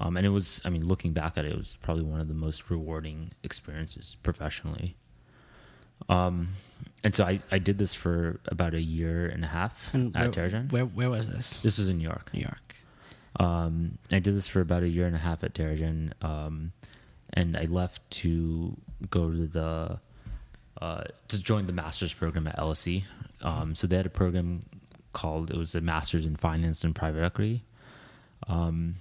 Um, 0.00 0.16
and 0.16 0.24
it 0.24 0.30
was, 0.30 0.62
I 0.64 0.70
mean, 0.70 0.82
looking 0.88 1.12
back 1.12 1.36
at 1.36 1.44
it, 1.44 1.52
it 1.52 1.56
was 1.56 1.76
probably 1.82 2.04
one 2.04 2.20
of 2.20 2.26
the 2.28 2.34
most 2.34 2.70
rewarding 2.70 3.32
experiences 3.42 4.16
professionally. 4.22 4.96
Um, 6.08 6.48
and 7.04 7.14
so 7.14 7.24
I, 7.24 7.40
I 7.52 7.58
did 7.58 7.76
this 7.76 7.92
for 7.92 8.40
about 8.46 8.72
a 8.72 8.80
year 8.80 9.26
and 9.26 9.44
a 9.44 9.48
half 9.48 9.90
And 9.92 10.16
at 10.16 10.22
where, 10.22 10.30
Terra-Gen. 10.30 10.68
where 10.70 10.86
where 10.86 11.10
was 11.10 11.28
this? 11.28 11.62
This 11.62 11.76
was 11.76 11.90
in 11.90 11.98
New 11.98 12.04
York. 12.04 12.30
New 12.32 12.40
York. 12.40 12.74
Um, 13.38 13.98
I 14.10 14.18
did 14.18 14.34
this 14.34 14.46
for 14.46 14.60
about 14.62 14.82
a 14.82 14.88
year 14.88 15.06
and 15.06 15.14
a 15.14 15.18
half 15.18 15.44
at 15.44 15.54
Terra-Gen, 15.54 16.14
um, 16.22 16.72
and 17.34 17.56
I 17.56 17.64
left 17.66 18.08
to 18.22 18.74
go 19.10 19.30
to 19.30 19.46
the 19.46 19.98
uh, 20.80 21.04
to 21.28 21.42
join 21.42 21.66
the 21.66 21.72
master's 21.74 22.14
program 22.14 22.46
at 22.46 22.56
LSE. 22.56 23.04
Um, 23.42 23.74
so 23.74 23.86
they 23.86 23.96
had 23.96 24.06
a 24.06 24.10
program 24.10 24.60
called 25.12 25.50
it 25.50 25.56
was 25.58 25.74
a 25.74 25.80
master's 25.82 26.24
in 26.24 26.36
finance 26.36 26.82
and 26.84 26.94
private 26.94 27.22
equity. 27.22 27.62
Um, 28.48 28.94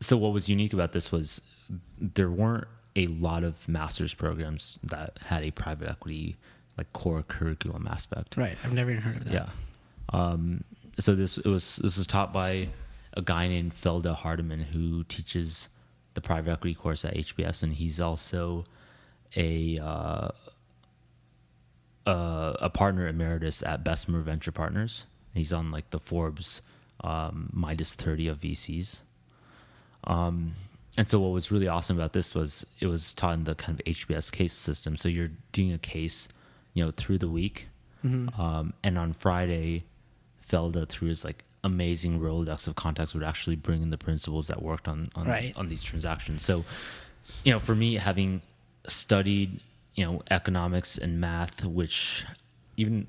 so 0.00 0.16
what 0.16 0.32
was 0.32 0.48
unique 0.48 0.72
about 0.72 0.92
this 0.92 1.12
was 1.12 1.40
there 1.98 2.30
weren't 2.30 2.66
a 2.96 3.06
lot 3.06 3.44
of 3.44 3.68
master's 3.68 4.14
programs 4.14 4.78
that 4.82 5.18
had 5.26 5.42
a 5.42 5.50
private 5.50 5.88
equity 5.88 6.36
like 6.76 6.92
core 6.92 7.22
curriculum 7.22 7.86
aspect. 7.90 8.36
Right. 8.36 8.56
I've 8.64 8.72
never 8.72 8.90
even 8.90 9.02
heard 9.02 9.16
of 9.16 9.24
that. 9.24 9.32
Yeah. 9.32 9.48
Um, 10.12 10.64
so 10.98 11.14
this 11.14 11.38
it 11.38 11.46
was 11.46 11.76
this 11.76 11.96
was 11.96 12.06
taught 12.06 12.32
by 12.32 12.68
a 13.14 13.22
guy 13.22 13.48
named 13.48 13.74
Felda 13.74 14.16
Hardymon 14.16 14.64
who 14.64 15.04
teaches 15.04 15.68
the 16.14 16.20
private 16.20 16.50
equity 16.50 16.74
course 16.74 17.04
at 17.04 17.14
HBS, 17.14 17.62
and 17.62 17.74
he's 17.74 18.00
also 18.00 18.64
a 19.36 19.78
uh, 19.80 20.28
a, 22.06 22.56
a 22.62 22.70
partner 22.70 23.06
emeritus 23.06 23.62
at 23.62 23.84
Bessemer 23.84 24.20
Venture 24.20 24.52
Partners. 24.52 25.04
He's 25.34 25.52
on 25.52 25.70
like 25.70 25.90
the 25.90 26.00
Forbes 26.00 26.60
um, 27.04 27.50
Midas 27.52 27.94
30 27.94 28.28
of 28.28 28.40
VCs. 28.40 28.98
Um, 30.04 30.52
and 30.96 31.08
so 31.08 31.20
what 31.20 31.28
was 31.32 31.50
really 31.50 31.68
awesome 31.68 31.96
about 31.98 32.12
this 32.12 32.34
was 32.34 32.66
it 32.80 32.86
was 32.86 33.14
taught 33.14 33.34
in 33.34 33.44
the 33.44 33.54
kind 33.54 33.78
of 33.78 33.84
HBS 33.86 34.30
case 34.32 34.52
system. 34.52 34.96
So 34.96 35.08
you're 35.08 35.30
doing 35.52 35.72
a 35.72 35.78
case, 35.78 36.28
you 36.74 36.84
know, 36.84 36.90
through 36.90 37.18
the 37.18 37.28
week. 37.28 37.68
Um, 38.02 38.72
and 38.82 38.96
on 38.96 39.12
Friday, 39.12 39.84
Felda, 40.50 40.88
through 40.88 41.08
his 41.08 41.22
like 41.22 41.44
amazing 41.62 42.18
Rolodex 42.18 42.66
of 42.66 42.74
contacts, 42.74 43.12
would 43.12 43.22
actually 43.22 43.56
bring 43.56 43.82
in 43.82 43.90
the 43.90 43.98
principals 43.98 44.46
that 44.48 44.62
worked 44.62 44.88
on 44.88 45.10
on, 45.14 45.26
Right. 45.26 45.54
on 45.54 45.68
these 45.68 45.82
transactions. 45.82 46.42
So, 46.42 46.64
you 47.44 47.52
know, 47.52 47.58
for 47.60 47.74
me, 47.74 47.96
having 47.96 48.40
studied, 48.86 49.60
you 49.96 50.04
know, 50.06 50.22
economics 50.30 50.96
and 50.96 51.20
math, 51.20 51.62
which 51.64 52.24
even, 52.78 53.06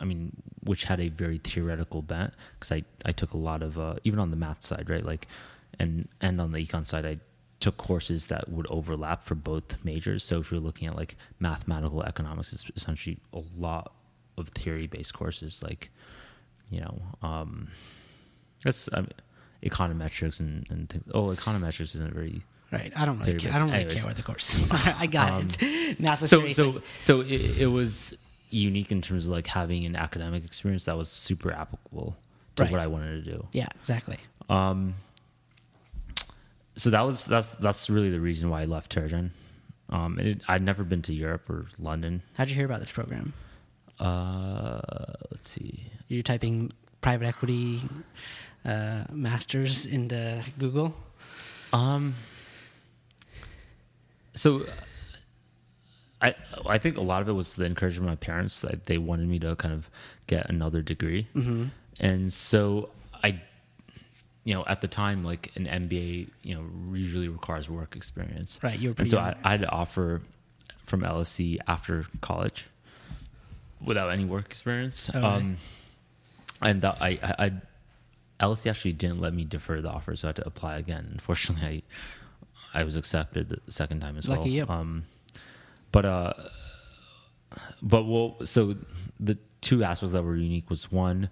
I 0.00 0.04
mean, 0.04 0.32
which 0.64 0.82
had 0.84 0.98
a 0.98 1.10
very 1.10 1.38
theoretical 1.38 2.02
bent, 2.02 2.34
because 2.58 2.72
I 2.72 2.82
I 3.04 3.12
took 3.12 3.34
a 3.34 3.38
lot 3.38 3.62
of 3.62 3.78
uh, 3.78 3.94
even 4.02 4.18
on 4.18 4.30
the 4.32 4.36
math 4.36 4.64
side, 4.64 4.90
right, 4.90 5.04
like, 5.06 5.28
and 5.78 6.08
and 6.20 6.40
on 6.40 6.52
the 6.52 6.58
econ 6.64 6.86
side, 6.86 7.04
I 7.06 7.18
took 7.60 7.76
courses 7.76 8.26
that 8.28 8.48
would 8.50 8.66
overlap 8.68 9.24
for 9.24 9.34
both 9.34 9.84
majors. 9.84 10.22
So 10.24 10.40
if 10.40 10.50
you're 10.50 10.60
looking 10.60 10.88
at 10.88 10.96
like 10.96 11.16
mathematical 11.38 12.02
economics, 12.02 12.52
it's 12.52 12.64
essentially 12.76 13.18
a 13.32 13.40
lot 13.56 13.92
of 14.36 14.48
theory 14.48 14.86
based 14.86 15.14
courses, 15.14 15.62
like 15.62 15.90
you 16.70 16.80
know, 16.80 17.02
um, 17.22 17.68
that's 18.62 18.88
I 18.92 19.00
mean, 19.00 19.10
econometrics 19.62 20.40
and 20.40 20.66
and 20.70 20.88
things. 20.88 21.04
Oh, 21.14 21.26
econometrics 21.28 21.94
isn't 21.94 22.12
very 22.14 22.42
Right. 22.72 22.92
I 22.96 23.04
don't 23.04 23.20
really 23.20 23.36
care. 23.38 23.52
I 23.52 23.58
don't 23.60 23.68
really 23.70 23.82
Anyways. 23.82 23.98
care 23.98 24.06
what 24.06 24.16
the 24.16 24.22
course 24.22 24.52
is. 24.54 24.68
I 24.72 25.06
got 25.06 25.44
it. 25.62 26.00
Math 26.00 26.26
so 26.28 26.48
so 26.50 26.82
so 27.00 27.20
it, 27.20 27.58
it 27.58 27.66
was 27.66 28.14
unique 28.50 28.90
in 28.90 29.00
terms 29.00 29.24
of 29.26 29.30
like 29.30 29.46
having 29.46 29.84
an 29.84 29.94
academic 29.94 30.44
experience 30.44 30.86
that 30.86 30.96
was 30.96 31.08
super 31.08 31.52
applicable 31.52 32.16
to 32.56 32.62
Right. 32.64 32.72
what 32.72 32.80
I 32.80 32.86
wanted 32.88 33.24
to 33.24 33.30
do. 33.32 33.46
Yeah, 33.52 33.68
exactly. 33.78 34.16
Um, 34.48 34.94
so 36.76 36.90
that 36.90 37.02
was 37.02 37.24
that's 37.24 37.54
that's 37.54 37.88
really 37.88 38.10
the 38.10 38.20
reason 38.20 38.50
why 38.50 38.62
I 38.62 38.64
left 38.64 38.92
Terra-Gen. 38.92 39.32
Um, 39.90 40.18
it, 40.18 40.40
I'd 40.48 40.62
never 40.62 40.82
been 40.82 41.02
to 41.02 41.14
Europe 41.14 41.48
or 41.48 41.66
London. 41.78 42.22
How'd 42.34 42.48
you 42.48 42.56
hear 42.56 42.64
about 42.64 42.80
this 42.80 42.92
program? 42.92 43.32
Uh, 44.00 44.80
let's 45.30 45.50
see. 45.50 45.90
You're 46.08 46.22
typing 46.22 46.72
private 47.00 47.26
equity 47.26 47.82
uh, 48.64 49.04
masters 49.12 49.86
into 49.86 50.42
Google. 50.58 50.94
Um, 51.72 52.14
so 54.34 54.64
I 56.20 56.34
I 56.66 56.78
think 56.78 56.96
a 56.96 57.02
lot 57.02 57.22
of 57.22 57.28
it 57.28 57.32
was 57.32 57.54
the 57.54 57.66
encouragement 57.66 58.10
of 58.10 58.12
my 58.12 58.24
parents 58.24 58.60
that 58.60 58.86
they 58.86 58.98
wanted 58.98 59.28
me 59.28 59.38
to 59.40 59.54
kind 59.56 59.74
of 59.74 59.90
get 60.26 60.48
another 60.48 60.82
degree, 60.82 61.28
mm-hmm. 61.34 61.66
and 62.00 62.32
so 62.32 62.88
I, 63.22 63.40
you 64.44 64.54
know, 64.54 64.64
at 64.66 64.80
the 64.80 64.88
time, 64.88 65.24
like 65.24 65.50
an 65.56 65.66
MBA, 65.66 66.28
you 66.42 66.54
know, 66.54 66.64
usually 66.96 67.28
requires 67.28 67.68
work 67.68 67.96
experience. 67.96 68.58
Right, 68.62 68.78
you 68.78 68.88
were 68.88 68.90
and 68.90 68.96
pretty 68.96 69.10
so 69.10 69.16
young. 69.16 69.34
I, 69.42 69.48
I 69.48 69.50
had 69.52 69.60
to 69.60 69.70
offer 69.70 70.22
from 70.84 71.00
LSE 71.00 71.58
after 71.66 72.06
college 72.20 72.66
without 73.82 74.10
any 74.10 74.24
work 74.24 74.46
experience. 74.46 75.10
Oh, 75.12 75.18
really? 75.20 75.32
Um, 75.32 75.56
and 76.60 76.82
that 76.82 76.98
I, 77.00 77.08
I, 77.22 77.34
I 77.38 77.52
LSE 78.46 78.70
actually 78.70 78.92
didn't 78.92 79.20
let 79.20 79.34
me 79.34 79.44
defer 79.44 79.80
the 79.80 79.90
offer, 79.90 80.14
so 80.16 80.28
I 80.28 80.30
had 80.30 80.36
to 80.36 80.46
apply 80.46 80.78
again. 80.78 81.08
Unfortunately, 81.12 81.84
I 82.74 82.80
I 82.80 82.82
was 82.82 82.96
accepted 82.96 83.48
the 83.48 83.72
second 83.72 84.00
time 84.00 84.18
as 84.18 84.28
well. 84.28 84.38
Lucky 84.38 84.50
you. 84.50 84.66
Um, 84.68 85.04
but 85.92 86.04
uh, 86.04 86.32
but 87.80 88.04
well, 88.04 88.36
so 88.44 88.76
the 89.20 89.38
two 89.60 89.84
aspects 89.84 90.12
that 90.12 90.24
were 90.24 90.36
unique 90.36 90.68
was 90.68 90.90
one, 90.90 91.30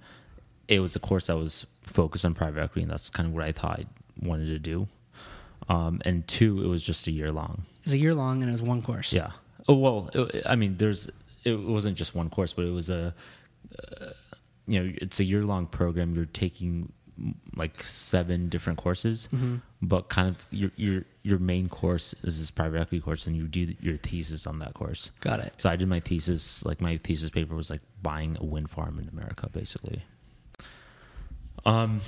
it 0.68 0.78
was 0.78 0.94
a 0.94 1.00
course 1.00 1.26
that 1.26 1.36
was 1.36 1.66
focused 1.92 2.24
on 2.24 2.34
private 2.34 2.60
equity, 2.62 2.82
and 2.82 2.90
that's 2.90 3.10
kind 3.10 3.26
of 3.28 3.34
what 3.34 3.44
I 3.44 3.52
thought 3.52 3.80
I 3.80 3.86
wanted 4.26 4.46
to 4.46 4.58
do. 4.58 4.88
Um, 5.68 6.00
and 6.04 6.26
two, 6.26 6.62
it 6.62 6.66
was 6.66 6.82
just 6.82 7.06
a 7.06 7.12
year 7.12 7.30
long. 7.30 7.64
It 7.80 7.86
was 7.86 7.94
a 7.94 7.98
year 7.98 8.14
long 8.14 8.42
and 8.42 8.48
it 8.48 8.52
was 8.52 8.62
one 8.62 8.82
course. 8.82 9.12
Yeah. 9.12 9.30
Oh 9.68 9.74
well, 9.74 10.10
it, 10.12 10.42
I 10.46 10.56
mean, 10.56 10.76
there's 10.76 11.08
it 11.44 11.54
wasn't 11.54 11.96
just 11.96 12.14
one 12.14 12.30
course, 12.30 12.52
but 12.52 12.64
it 12.64 12.70
was 12.72 12.90
a 12.90 13.14
uh, 13.78 14.06
you 14.66 14.82
know 14.82 14.92
it's 15.00 15.20
a 15.20 15.24
year 15.24 15.44
long 15.44 15.66
program. 15.66 16.14
You're 16.14 16.26
taking 16.26 16.92
like 17.56 17.82
seven 17.84 18.48
different 18.48 18.78
courses, 18.78 19.28
Mm-hmm. 19.32 19.56
but 19.82 20.08
kind 20.08 20.30
of 20.30 20.44
your 20.50 20.72
your 20.76 21.04
your 21.22 21.38
main 21.38 21.68
course 21.68 22.12
is 22.24 22.40
this 22.40 22.50
private 22.50 22.80
equity 22.80 23.00
course, 23.00 23.26
and 23.28 23.36
you 23.36 23.46
do 23.46 23.72
your 23.80 23.96
thesis 23.96 24.46
on 24.48 24.58
that 24.58 24.74
course. 24.74 25.10
Got 25.20 25.40
it. 25.40 25.54
So 25.58 25.70
I 25.70 25.76
did 25.76 25.86
my 25.88 26.00
thesis. 26.00 26.64
Like 26.64 26.80
my 26.80 26.96
thesis 27.04 27.30
paper 27.30 27.54
was 27.54 27.70
like 27.70 27.82
buying 28.02 28.36
a 28.40 28.44
wind 28.44 28.68
farm 28.70 28.98
in 28.98 29.08
America, 29.08 29.48
basically. 29.52 30.02
Um, 31.64 32.00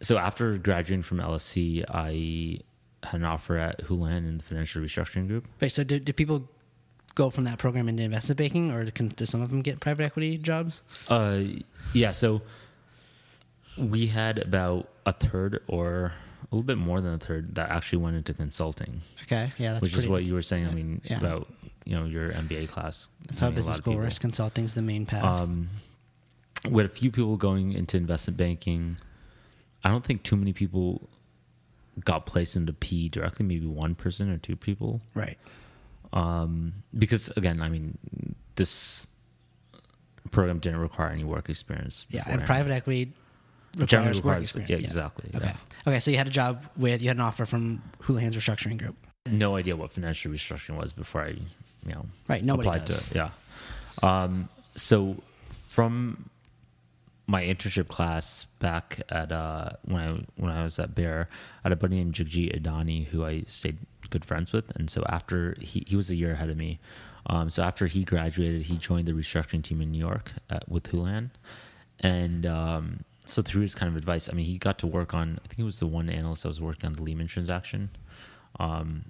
so 0.00 0.18
after 0.18 0.58
graduating 0.58 1.02
from 1.02 1.18
LSE, 1.18 1.84
I 1.88 2.60
had 3.06 3.20
an 3.20 3.24
offer 3.24 3.56
at 3.56 3.82
Houlihan 3.82 4.26
in 4.26 4.38
the 4.38 4.44
financial 4.44 4.82
restructuring 4.82 5.28
group. 5.28 5.46
Wait, 5.60 5.70
so 5.70 5.84
did, 5.84 6.04
did 6.04 6.16
people 6.16 6.48
go 7.14 7.30
from 7.30 7.44
that 7.44 7.58
program 7.58 7.88
into 7.88 8.02
investment 8.02 8.38
banking, 8.38 8.70
or 8.70 8.90
can, 8.90 9.08
do 9.08 9.26
some 9.26 9.42
of 9.42 9.50
them 9.50 9.62
get 9.62 9.80
private 9.80 10.04
equity 10.04 10.38
jobs? 10.38 10.82
Uh, 11.08 11.42
yeah. 11.92 12.10
So 12.12 12.42
we 13.76 14.06
had 14.06 14.38
about 14.38 14.88
a 15.06 15.12
third, 15.12 15.62
or 15.66 16.12
a 16.50 16.54
little 16.54 16.62
bit 16.62 16.78
more 16.78 17.00
than 17.00 17.14
a 17.14 17.18
third, 17.18 17.54
that 17.54 17.70
actually 17.70 17.98
went 17.98 18.16
into 18.16 18.34
consulting, 18.34 19.02
Okay, 19.24 19.52
yeah, 19.58 19.72
that's 19.72 19.82
which 19.82 19.96
is 19.96 20.06
what 20.06 20.24
you 20.24 20.34
were 20.34 20.42
saying. 20.42 20.66
I 20.66 20.72
mean, 20.72 21.00
yeah. 21.04 21.18
about 21.18 21.48
you 21.84 21.98
know 21.98 22.04
your 22.04 22.28
MBA 22.28 22.68
class. 22.68 23.08
That's 23.26 23.40
how 23.40 23.50
business 23.50 23.76
school 23.76 23.96
works. 23.96 24.18
Consulting's 24.18 24.74
the 24.74 24.82
main 24.82 25.06
path. 25.06 25.24
Um, 25.24 25.70
with 26.70 26.86
a 26.86 26.88
few 26.88 27.10
people 27.10 27.36
going 27.36 27.72
into 27.72 27.96
investment 27.96 28.36
banking, 28.36 28.96
I 29.84 29.88
don't 29.90 30.04
think 30.04 30.22
too 30.22 30.36
many 30.36 30.52
people 30.52 31.08
got 32.04 32.24
placed 32.26 32.56
into 32.56 32.72
P 32.72 33.08
directly. 33.08 33.44
Maybe 33.44 33.66
one 33.66 33.94
person 33.94 34.30
or 34.30 34.38
two 34.38 34.56
people. 34.56 35.00
right. 35.14 35.38
Um, 36.14 36.74
because 36.98 37.30
again, 37.38 37.62
I 37.62 37.70
mean, 37.70 37.96
this 38.56 39.06
program 40.30 40.58
didn't 40.58 40.78
require 40.80 41.08
any 41.08 41.24
work 41.24 41.48
experience. 41.48 42.04
Yeah, 42.10 42.24
and 42.26 42.44
private 42.44 42.70
equity 42.70 43.12
Generally 43.78 43.86
requires 43.86 44.16
work 44.18 44.24
requires- 44.24 44.42
experience. 44.56 44.70
yeah, 44.70 44.76
exactly, 44.86 45.30
Okay. 45.34 45.46
yeah. 45.46 45.56
Okay, 45.88 46.00
so 46.00 46.10
you 46.10 46.18
had 46.18 46.26
a 46.26 46.30
job 46.30 46.66
with 46.76 47.00
you 47.00 47.08
had 47.08 47.16
an 47.16 47.22
offer 47.22 47.46
from 47.46 47.82
Houlihan's 48.02 48.36
restructuring 48.36 48.76
group. 48.78 48.94
no 49.26 49.56
idea 49.56 49.74
what 49.74 49.90
financial 49.92 50.30
restructuring 50.30 50.76
was 50.76 50.92
before 50.92 51.22
I, 51.22 51.28
you 51.28 51.94
know, 51.94 52.04
Right, 52.28 52.44
nobody 52.44 52.68
applied 52.68 52.84
does. 52.84 53.08
to 53.08 53.10
it. 53.10 53.16
Yeah. 53.16 53.30
Um, 54.22 54.50
so 54.76 55.16
from 55.68 56.28
my 57.26 57.42
internship 57.42 57.88
class 57.88 58.46
back 58.58 59.00
at 59.08 59.32
uh, 59.32 59.70
when 59.84 60.00
I 60.00 60.24
when 60.36 60.50
I 60.50 60.64
was 60.64 60.78
at 60.78 60.94
Bear, 60.94 61.28
I 61.64 61.68
had 61.68 61.72
a 61.72 61.76
buddy 61.76 61.96
named 61.96 62.14
Jagjeet 62.14 62.60
Adani 62.60 63.06
who 63.06 63.24
I 63.24 63.44
stayed 63.46 63.78
good 64.10 64.24
friends 64.24 64.52
with, 64.52 64.70
and 64.76 64.90
so 64.90 65.04
after 65.08 65.56
he 65.60 65.84
he 65.86 65.96
was 65.96 66.10
a 66.10 66.16
year 66.16 66.32
ahead 66.32 66.50
of 66.50 66.56
me. 66.56 66.80
Um, 67.26 67.50
so 67.50 67.62
after 67.62 67.86
he 67.86 68.02
graduated, 68.04 68.62
he 68.62 68.76
joined 68.76 69.06
the 69.06 69.12
restructuring 69.12 69.62
team 69.62 69.80
in 69.80 69.92
New 69.92 69.98
York 69.98 70.32
at, 70.50 70.68
with 70.68 70.88
Houlihan, 70.88 71.30
and 72.00 72.44
um, 72.46 73.04
so 73.24 73.42
through 73.42 73.62
his 73.62 73.74
kind 73.74 73.88
of 73.88 73.96
advice, 73.96 74.28
I 74.28 74.32
mean, 74.32 74.46
he 74.46 74.58
got 74.58 74.78
to 74.80 74.86
work 74.88 75.14
on. 75.14 75.38
I 75.44 75.48
think 75.48 75.60
it 75.60 75.64
was 75.64 75.78
the 75.78 75.86
one 75.86 76.10
analyst 76.10 76.42
that 76.42 76.48
was 76.48 76.60
working 76.60 76.86
on 76.86 76.94
the 76.94 77.02
Lehman 77.02 77.28
transaction. 77.28 77.90
Um, 78.58 79.04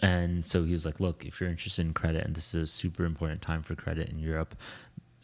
and 0.00 0.44
so 0.46 0.62
he 0.62 0.72
was 0.72 0.86
like, 0.86 1.00
"Look, 1.00 1.24
if 1.24 1.40
you're 1.40 1.50
interested 1.50 1.84
in 1.84 1.94
credit, 1.94 2.24
and 2.24 2.36
this 2.36 2.54
is 2.54 2.62
a 2.62 2.72
super 2.72 3.04
important 3.04 3.42
time 3.42 3.62
for 3.62 3.74
credit 3.74 4.08
in 4.08 4.18
Europe, 4.18 4.54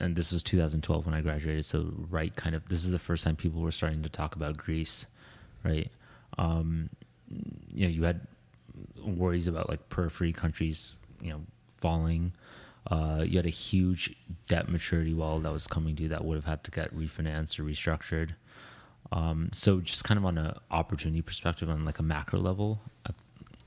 and 0.03 0.17
this 0.17 0.33
was 0.33 0.43
2012 0.43 1.07
when 1.07 1.15
I 1.15 1.21
graduated, 1.21 1.65
so 1.65 1.93
right, 2.11 2.35
kind 2.35 2.55
of, 2.57 2.67
this 2.69 2.85
is 2.85 2.91
the 2.91 2.99
first 2.99 3.23
time 3.23 3.37
people 3.37 3.61
were 3.61 3.71
starting 3.71 4.03
to 4.03 4.09
talk 4.09 4.35
about 4.35 4.57
Greece, 4.57 5.07
right? 5.65 5.91
Um, 6.38 6.91
you 7.73 7.87
know, 7.87 7.88
you 7.88 8.03
had 8.03 8.27
worries 9.03 9.47
about 9.47 9.69
like 9.69 9.88
periphery 9.88 10.33
countries, 10.33 10.97
you 11.21 11.31
know, 11.31 11.41
falling. 11.79 12.33
Uh, 12.91 13.25
you 13.25 13.38
had 13.38 13.47
a 13.47 13.51
huge 13.51 14.17
debt 14.49 14.69
maturity 14.69 15.15
wall 15.15 15.38
that 15.38 15.53
was 15.53 15.69
coming 15.69 15.95
due 15.95 16.09
that 16.09 16.25
would 16.25 16.35
have 16.35 16.45
had 16.45 16.65
to 16.65 16.71
get 16.73 16.95
refinanced 16.95 17.61
or 17.61 17.65
restructured. 17.65 18.31
Um, 19.12 19.51
so 19.53 19.81
just 19.81 20.05
kind 20.05 20.19
of 20.19 20.25
on 20.25 20.37
an 20.37 20.55
opportunity 20.71 21.23
perspective, 21.23 21.71
on 21.71 21.85
like 21.85 22.01
a 22.01 22.03
macro 22.03 22.41
level, 22.41 22.81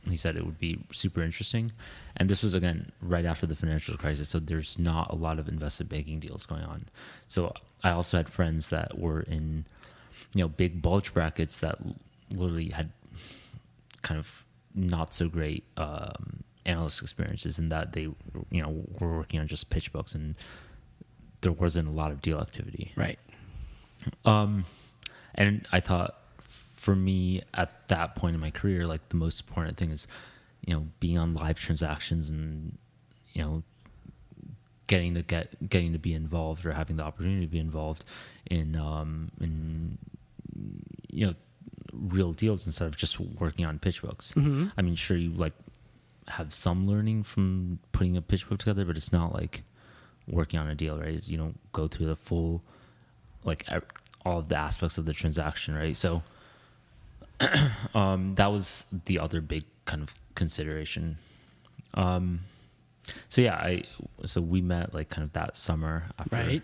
he 0.08 0.16
said 0.16 0.36
it 0.36 0.46
would 0.46 0.60
be 0.60 0.80
super 0.92 1.22
interesting. 1.22 1.72
And 2.18 2.30
this 2.30 2.44
was 2.44 2.54
again 2.54 2.92
right 3.02 3.26
after 3.26 3.46
the 3.46 3.56
financial 3.56 3.98
crisis, 3.98 4.30
so 4.30 4.40
there's 4.40 4.78
not 4.78 5.12
a 5.12 5.16
lot 5.16 5.40
of 5.40 5.48
investment 5.48 5.90
banking 5.90 6.20
deals 6.20 6.46
going 6.46 6.64
on. 6.64 6.86
So 7.28 7.54
I 7.84 7.92
also 7.92 8.18
had 8.18 8.30
friends 8.30 8.70
that 8.70 8.98
were 8.98 9.22
in, 9.22 9.66
you 10.34 10.44
know, 10.44 10.48
big 10.48 10.82
bulge 10.82 11.14
brackets 11.14 11.60
that 11.60 11.78
literally 12.36 12.70
had 12.70 12.92
kind 14.02 14.20
of 14.20 14.44
not 14.74 15.14
so 15.14 15.28
great 15.28 15.64
um, 15.78 16.44
analyst 16.66 17.02
experiences 17.02 17.58
and 17.60 17.72
that 17.72 17.94
they, 17.94 18.02
you 18.02 18.62
know, 18.62 18.84
were 19.00 19.18
working 19.18 19.40
on 19.40 19.48
just 19.48 19.70
pitch 19.70 19.92
books 19.92 20.14
and 20.14 20.36
there 21.42 21.52
wasn't 21.52 21.88
a 21.88 21.94
lot 21.94 22.12
of 22.12 22.22
deal 22.22 22.40
activity. 22.40 22.92
Right. 22.96 23.20
Um, 24.26 24.66
and 25.36 25.68
I 25.72 25.80
thought 25.80 26.20
for 26.86 26.96
me 26.96 27.42
at 27.56 27.88
that 27.88 28.14
point 28.14 28.36
in 28.36 28.40
my 28.40 28.52
career, 28.52 28.86
like 28.86 29.10
the 29.10 29.16
most 29.16 29.40
important 29.40 29.76
thing 29.76 29.90
is, 29.90 30.06
you 30.68 30.72
know, 30.72 30.86
being 31.00 31.18
on 31.18 31.34
live 31.34 31.58
transactions 31.58 32.30
and, 32.30 32.78
you 33.34 33.42
know, 33.42 33.64
getting 34.86 35.16
to 35.16 35.24
get 35.24 35.68
getting 35.68 35.94
to 35.94 35.98
be 35.98 36.14
involved 36.14 36.64
or 36.64 36.72
having 36.72 36.96
the 36.98 37.04
opportunity 37.04 37.42
to 37.44 37.52
be 37.52 37.58
involved 37.58 38.06
in 38.52 38.76
um 38.76 39.32
in 39.42 39.98
you 41.10 41.26
know 41.26 41.34
real 41.92 42.34
deals 42.34 42.68
instead 42.68 42.88
of 42.88 42.96
just 42.96 43.20
working 43.20 43.66
on 43.66 43.80
pitch 43.80 44.04
books. 44.04 44.32
I 44.78 44.84
mean, 44.84 44.94
sure 44.94 45.18
you 45.18 45.32
like 45.32 45.54
have 46.28 46.54
some 46.54 46.88
learning 46.88 47.24
from 47.24 47.80
putting 47.94 48.16
a 48.16 48.22
pitch 48.22 48.48
book 48.48 48.60
together, 48.60 48.86
but 48.86 48.96
it's 48.96 49.12
not 49.12 49.34
like 49.34 49.64
working 50.28 50.60
on 50.60 50.68
a 50.70 50.76
deal, 50.76 51.00
right? 51.00 51.28
You 51.28 51.38
don't 51.38 51.58
go 51.72 51.88
through 51.88 52.06
the 52.06 52.16
full 52.16 52.62
like 53.44 53.66
all 54.24 54.38
of 54.38 54.50
the 54.50 54.56
aspects 54.58 55.00
of 55.00 55.08
the 55.08 55.14
transaction, 55.14 55.74
right? 55.74 55.98
So 55.98 56.22
um, 57.96 58.36
that 58.36 58.52
was 58.52 58.86
the 59.06 59.20
other 59.20 59.42
big 59.42 59.64
kind 59.86 60.02
of 60.02 60.14
consideration. 60.36 61.18
Um, 61.94 62.42
so 63.30 63.42
yeah, 63.42 63.56
I 63.56 63.84
so 64.26 64.42
we 64.42 64.62
met 64.62 64.94
like 64.94 65.10
kind 65.10 65.24
of 65.24 65.34
that 65.34 65.56
summer 65.58 66.04
after 66.18 66.36
Right. 66.36 66.64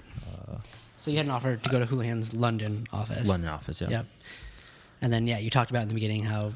So 0.97 1.09
you 1.09 1.17
had 1.17 1.25
an 1.25 1.31
offer 1.31 1.55
to 1.57 1.69
go 1.69 1.79
to 1.79 1.85
Houlihan's 1.85 2.33
London 2.33 2.85
office. 2.93 3.27
London 3.27 3.49
office, 3.49 3.81
yeah. 3.81 3.89
Yep. 3.89 4.05
And 5.01 5.11
then 5.11 5.25
yeah, 5.25 5.39
you 5.39 5.49
talked 5.49 5.71
about 5.71 5.81
in 5.83 5.87
the 5.87 5.95
beginning 5.95 6.25
how 6.25 6.51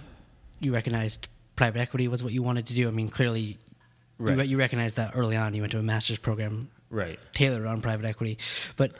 you 0.59 0.71
recognized 0.73 1.27
private 1.55 1.79
equity 1.79 2.07
was 2.07 2.23
what 2.23 2.31
you 2.31 2.43
wanted 2.43 2.67
to 2.67 2.73
do. 2.75 2.87
I 2.87 2.91
mean, 2.91 3.09
clearly, 3.09 3.41
you, 3.41 3.57
Right. 4.17 4.47
you 4.47 4.57
recognized 4.57 4.97
that 4.97 5.11
early 5.15 5.35
on. 5.35 5.53
You 5.55 5.61
went 5.61 5.71
to 5.71 5.79
a 5.79 5.83
master's 5.83 6.19
program 6.19 6.69
Right. 6.91 7.19
tailored 7.33 7.65
on 7.65 7.81
private 7.81 8.05
equity, 8.05 8.37
but 8.77 8.91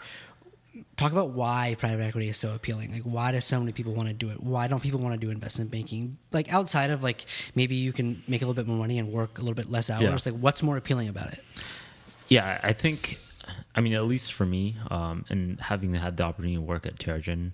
talk 0.98 1.12
about 1.12 1.30
why 1.30 1.76
private 1.80 2.04
equity 2.04 2.30
is 2.30 2.38
so 2.38 2.54
appealing. 2.54 2.92
Like, 2.92 3.04
why 3.04 3.32
do 3.32 3.42
so 3.42 3.60
many 3.60 3.72
people 3.72 3.94
want 3.94 4.08
to 4.10 4.14
do 4.14 4.30
it? 4.30 4.42
Why 4.42 4.68
don't 4.68 4.82
people 4.82 5.00
want 5.00 5.20
to 5.20 5.26
do 5.26 5.32
investment 5.32 5.72
banking? 5.72 6.18
Like, 6.32 6.52
outside 6.52 6.90
of 6.90 7.04
like 7.04 7.26
maybe 7.56 7.76
you 7.76 7.94
can 7.94 8.24
make 8.28 8.42
a 8.42 8.46
little 8.46 8.56
bit 8.56 8.68
more 8.68 8.78
money 8.78 9.00
and 9.00 9.12
work 9.12 9.38
a 9.38 9.42
little 9.42 9.56
bit 9.56 9.70
less 9.70 9.90
hours. 9.90 10.26
Yeah. 10.26 10.32
Like, 10.34 10.42
what's 10.42 10.64
more 10.64 10.78
appealing 10.78 11.10
about 11.10 11.34
it? 11.34 11.44
Yeah, 12.28 12.60
I 12.64 12.74
think, 12.74 13.20
I 13.76 13.82
mean, 13.82 13.94
at 13.94 14.06
least 14.06 14.34
for 14.34 14.46
me, 14.46 14.78
um, 14.90 15.26
and 15.30 15.60
having 15.60 15.94
had 15.94 16.18
the 16.18 16.24
opportunity 16.24 16.56
to 16.56 16.62
work 16.62 16.86
at 16.86 16.98
Terra-Gen 16.98 17.54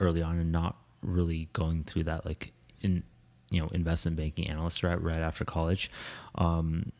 early 0.00 0.22
on 0.22 0.38
and 0.38 0.50
not 0.50 0.76
really 1.02 1.48
going 1.52 1.84
through 1.84 2.04
that, 2.04 2.26
like, 2.26 2.52
in, 2.80 3.04
you 3.50 3.60
know, 3.62 3.68
investment 3.68 4.16
banking 4.16 4.48
analyst 4.48 4.82
route 4.82 5.02
right 5.02 5.20
after 5.20 5.44
college, 5.44 5.90
um, 6.34 6.92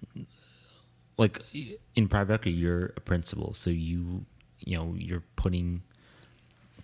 like 1.19 1.43
in 1.97 2.07
private 2.09 2.35
equity, 2.35 2.53
you're 2.53 2.93
a 2.97 3.01
principal. 3.01 3.53
So 3.53 3.71
you, 3.71 4.25
you 4.61 4.77
know, 4.77 4.95
you're 4.97 5.25
putting 5.37 5.83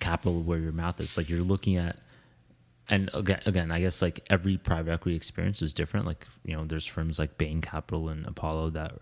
capital 0.01 0.43
where 0.43 0.59
your 0.59 0.73
mouth 0.73 1.01
is. 1.01 1.17
Like, 1.17 1.29
you're 1.29 1.41
looking 1.41 1.77
at 1.77 1.97
and 2.89 3.09
again, 3.15 3.41
again, 3.47 3.71
I 3.71 3.81
guess 3.81 4.03
like 4.03 4.25
every 4.29 4.59
private 4.59 4.93
equity 4.93 5.17
experience 5.17 5.63
is 5.63 5.73
different. 5.73 6.07
Like 6.07 6.27
you 6.45 6.55
know, 6.55 6.65
there's 6.67 6.85
firms 6.85 7.19
like 7.19 7.39
Bain 7.39 7.61
Capital 7.63 8.11
and 8.11 8.27
Apollo 8.27 8.71
that 8.71 8.93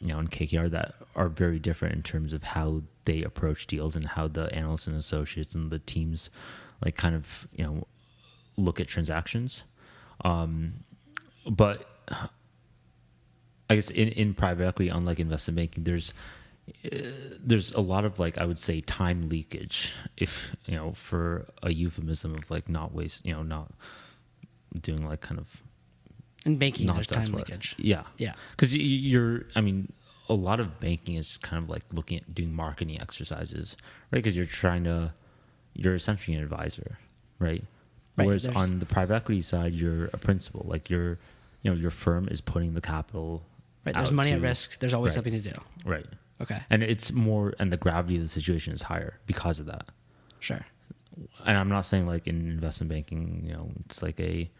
you 0.00 0.08
know, 0.08 0.18
and 0.18 0.30
KKR 0.30 0.70
that 0.70 0.94
are 1.16 1.28
very 1.28 1.58
different 1.58 1.94
in 1.94 2.02
terms 2.02 2.32
of 2.32 2.42
how 2.42 2.82
they 3.04 3.22
approach 3.22 3.66
deals 3.66 3.96
and 3.96 4.06
how 4.06 4.28
the 4.28 4.52
analysts 4.54 4.86
and 4.86 4.96
associates 4.96 5.54
and 5.54 5.70
the 5.70 5.80
teams 5.80 6.30
like 6.84 6.96
kind 6.96 7.14
of 7.14 7.48
you 7.54 7.64
know 7.64 7.86
look 8.56 8.78
at 8.80 8.86
transactions. 8.86 9.64
Um, 10.24 10.84
but 11.48 11.86
I 13.68 13.74
guess 13.74 13.90
in, 13.90 14.08
in 14.08 14.34
private 14.34 14.66
equity, 14.66 14.90
unlike 14.90 15.18
investment 15.18 15.56
banking, 15.56 15.84
there's 15.84 16.12
there's 17.42 17.72
a 17.72 17.80
lot 17.80 18.04
of 18.04 18.18
like 18.18 18.38
I 18.38 18.44
would 18.44 18.58
say 18.58 18.80
time 18.80 19.28
leakage, 19.28 19.92
if 20.16 20.54
you 20.66 20.76
know, 20.76 20.92
for 20.92 21.46
a 21.62 21.70
euphemism 21.72 22.34
of 22.34 22.50
like 22.50 22.68
not 22.68 22.94
waste, 22.94 23.24
you 23.26 23.32
know, 23.32 23.42
not 23.42 23.72
doing 24.80 25.06
like 25.06 25.20
kind 25.20 25.38
of 25.40 25.46
In 26.44 26.58
banking, 26.58 26.86
not 26.86 26.94
there's 26.96 27.06
time 27.08 27.32
leakage. 27.32 27.74
Yeah, 27.78 28.04
Yeah. 28.18 28.34
because 28.52 28.74
you're, 28.76 29.46
I 29.56 29.60
mean, 29.60 29.92
a 30.28 30.34
lot 30.34 30.60
of 30.60 30.78
banking 30.80 31.16
is 31.16 31.38
kind 31.38 31.62
of 31.62 31.68
like 31.68 31.82
looking 31.92 32.18
at 32.18 32.34
doing 32.34 32.54
marketing 32.54 33.00
exercises, 33.00 33.76
right? 34.12 34.18
Because 34.18 34.36
you're 34.36 34.46
trying 34.46 34.84
to, 34.84 35.12
you're 35.74 35.94
essentially 35.94 36.36
an 36.36 36.42
advisor, 36.42 36.98
right? 37.38 37.64
Right, 38.16 38.26
Whereas 38.26 38.44
there's- 38.44 38.56
on 38.56 38.78
the 38.78 38.86
private 38.86 39.14
equity 39.14 39.42
side, 39.42 39.74
you're 39.74 40.04
a 40.06 40.18
principal. 40.18 40.64
Like 40.68 40.88
your, 40.90 41.18
you 41.62 41.70
know, 41.70 41.76
your 41.76 41.90
firm 41.90 42.28
is 42.28 42.40
putting 42.40 42.74
the 42.74 42.80
capital. 42.80 43.40
Right. 43.84 43.94
There's 43.96 44.12
money 44.12 44.32
at 44.32 44.40
risk. 44.40 44.78
There's 44.78 44.94
always 44.94 45.10
right. 45.12 45.14
something 45.24 45.42
to 45.42 45.50
do. 45.50 45.60
Right. 45.84 46.06
Okay. 46.40 46.58
And 46.70 46.82
it's 46.82 47.12
more, 47.12 47.54
and 47.58 47.72
the 47.72 47.76
gravity 47.76 48.16
of 48.16 48.22
the 48.22 48.28
situation 48.28 48.72
is 48.72 48.82
higher 48.82 49.18
because 49.26 49.60
of 49.60 49.66
that. 49.66 49.88
Sure. 50.40 50.64
and 51.44 51.56
I'm 51.58 51.68
not 51.68 51.82
saying 51.82 52.06
like 52.06 52.26
in 52.26 52.48
investment 52.48 52.90
banking, 52.90 53.42
you 53.44 53.52
know, 53.52 53.70
it's 53.84 54.02
like 54.02 54.18
a, 54.20 54.50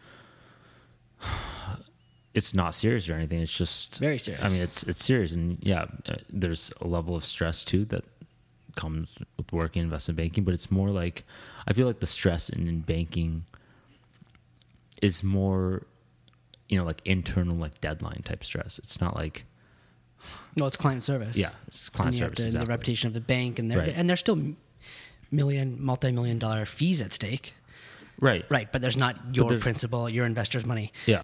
it's 2.33 2.53
not 2.53 2.75
serious 2.75 3.09
or 3.09 3.13
anything. 3.13 3.41
It's 3.41 3.55
just 3.55 3.99
Very 3.99 4.19
serious. 4.19 4.43
I 4.43 4.47
mean, 4.49 4.61
it's 4.61 4.83
it's 4.83 5.03
serious, 5.03 5.33
and 5.33 5.57
yeah, 5.61 5.85
uh, 6.07 6.15
there's 6.29 6.71
a 6.81 6.87
level 6.87 7.15
of 7.15 7.25
stress 7.25 7.65
too 7.65 7.85
that 7.85 8.03
comes 8.75 9.13
with 9.37 9.51
working 9.51 9.81
in 9.81 9.85
investment 9.85 10.17
banking. 10.17 10.43
But 10.43 10.53
it's 10.53 10.71
more 10.71 10.89
like 10.89 11.23
I 11.67 11.73
feel 11.73 11.87
like 11.87 11.99
the 11.99 12.07
stress 12.07 12.49
in, 12.49 12.67
in 12.67 12.81
banking 12.81 13.43
is 15.01 15.23
more, 15.23 15.87
you 16.69 16.77
know, 16.77 16.85
like 16.85 17.01
internal, 17.05 17.55
like 17.55 17.81
deadline 17.81 18.21
type 18.23 18.43
stress. 18.43 18.79
It's 18.79 19.01
not 19.01 19.15
like 19.15 19.45
No, 20.57 20.65
it's 20.65 20.77
client 20.77 21.03
service. 21.03 21.37
yeah, 21.37 21.49
it's 21.67 21.89
client 21.89 22.15
and 22.15 22.19
service. 22.23 22.37
to- 22.37 22.45
exactly. 22.47 22.65
The 22.65 22.69
reputation 22.69 23.07
of 23.07 23.13
the 23.13 23.21
bank, 23.21 23.57
and 23.59 23.69
they're 23.71 23.79
Right. 23.79 23.93
and 23.95 24.09
there's 24.09 24.19
still 24.19 24.55
million, 25.31 25.81
multi-million 25.81 26.39
dollar 26.39 26.65
fees 26.65 27.01
at 27.01 27.13
stake. 27.13 27.53
right, 28.19 28.45
Right, 28.49 28.71
but 28.71 28.81
there's 28.81 28.97
not 28.97 29.35
your 29.35 29.47
there's- 29.49 29.63
principal, 29.63 30.09
your 30.09 30.25
investor's 30.25 30.65
money. 30.65 30.91
Yeah. 31.07 31.21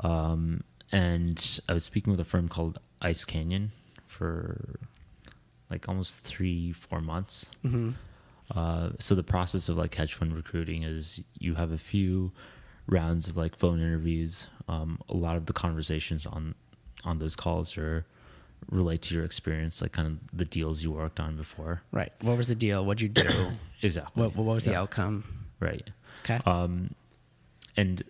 Um, 0.00 0.62
and 0.92 1.60
I 1.68 1.72
was 1.72 1.84
speaking 1.84 2.10
with 2.10 2.20
a 2.20 2.24
firm 2.24 2.48
called 2.48 2.78
Ice 3.00 3.24
Canyon 3.24 3.72
for 4.06 4.78
like 5.70 5.88
almost 5.88 6.20
three, 6.20 6.72
four 6.72 7.00
months. 7.00 7.46
hmm 7.62 7.92
Uh, 8.54 8.90
so 9.00 9.14
the 9.16 9.24
process 9.24 9.68
of 9.68 9.76
like 9.76 9.94
hedge 9.96 10.14
fund 10.14 10.32
recruiting 10.34 10.84
is 10.84 11.20
you 11.38 11.54
have 11.56 11.72
a 11.72 11.78
few 11.78 12.30
rounds 12.86 13.26
of 13.26 13.36
like 13.36 13.56
phone 13.56 13.80
interviews. 13.80 14.46
Um, 14.68 15.00
a 15.08 15.14
lot 15.16 15.36
of 15.36 15.46
the 15.46 15.52
conversations 15.52 16.26
on 16.26 16.54
on 17.04 17.18
those 17.18 17.34
calls 17.34 17.76
are 17.76 18.04
relate 18.70 19.02
to 19.02 19.14
your 19.14 19.24
experience, 19.24 19.80
like 19.80 19.92
kind 19.92 20.08
of 20.08 20.18
the 20.36 20.44
deals 20.44 20.82
you 20.82 20.90
worked 20.92 21.20
on 21.20 21.36
before. 21.36 21.82
Right. 21.92 22.12
What 22.22 22.36
was 22.36 22.48
the 22.48 22.54
deal? 22.54 22.84
What'd 22.84 23.00
you 23.00 23.08
do? 23.08 23.28
Exactly. 23.82 24.22
what, 24.22 24.34
what 24.36 24.44
was 24.54 24.64
the 24.64 24.70
Yeah. 24.72 24.80
outcome? 24.80 25.24
Right. 25.60 25.88
Okay. 26.24 26.40
um, 26.46 26.88
and 27.76 28.02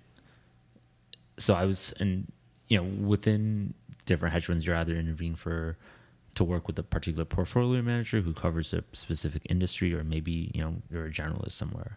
so 1.38 1.54
I 1.54 1.64
was, 1.64 1.92
and 2.00 2.30
you 2.68 2.78
know, 2.78 2.84
within 3.06 3.74
different 4.06 4.32
hedge 4.32 4.46
funds, 4.46 4.66
you're 4.66 4.76
either 4.76 4.94
intervening 4.94 5.34
for 5.36 5.76
to 6.36 6.44
work 6.44 6.66
with 6.66 6.78
a 6.78 6.82
particular 6.82 7.24
portfolio 7.24 7.82
manager 7.82 8.20
who 8.20 8.32
covers 8.32 8.72
a 8.72 8.84
specific 8.92 9.42
industry, 9.48 9.92
or 9.94 10.04
maybe 10.04 10.50
you 10.54 10.60
know 10.62 10.76
you're 10.90 11.06
a 11.06 11.10
generalist 11.10 11.52
somewhere. 11.52 11.96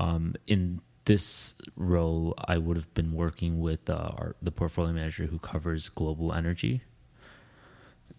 Um, 0.00 0.34
in 0.46 0.80
this 1.04 1.54
role, 1.76 2.34
I 2.38 2.58
would 2.58 2.76
have 2.76 2.92
been 2.94 3.12
working 3.12 3.60
with 3.60 3.90
uh, 3.90 3.94
our, 4.16 4.36
the 4.40 4.50
portfolio 4.52 4.92
manager 4.92 5.26
who 5.26 5.38
covers 5.38 5.88
global 5.88 6.32
energy. 6.32 6.82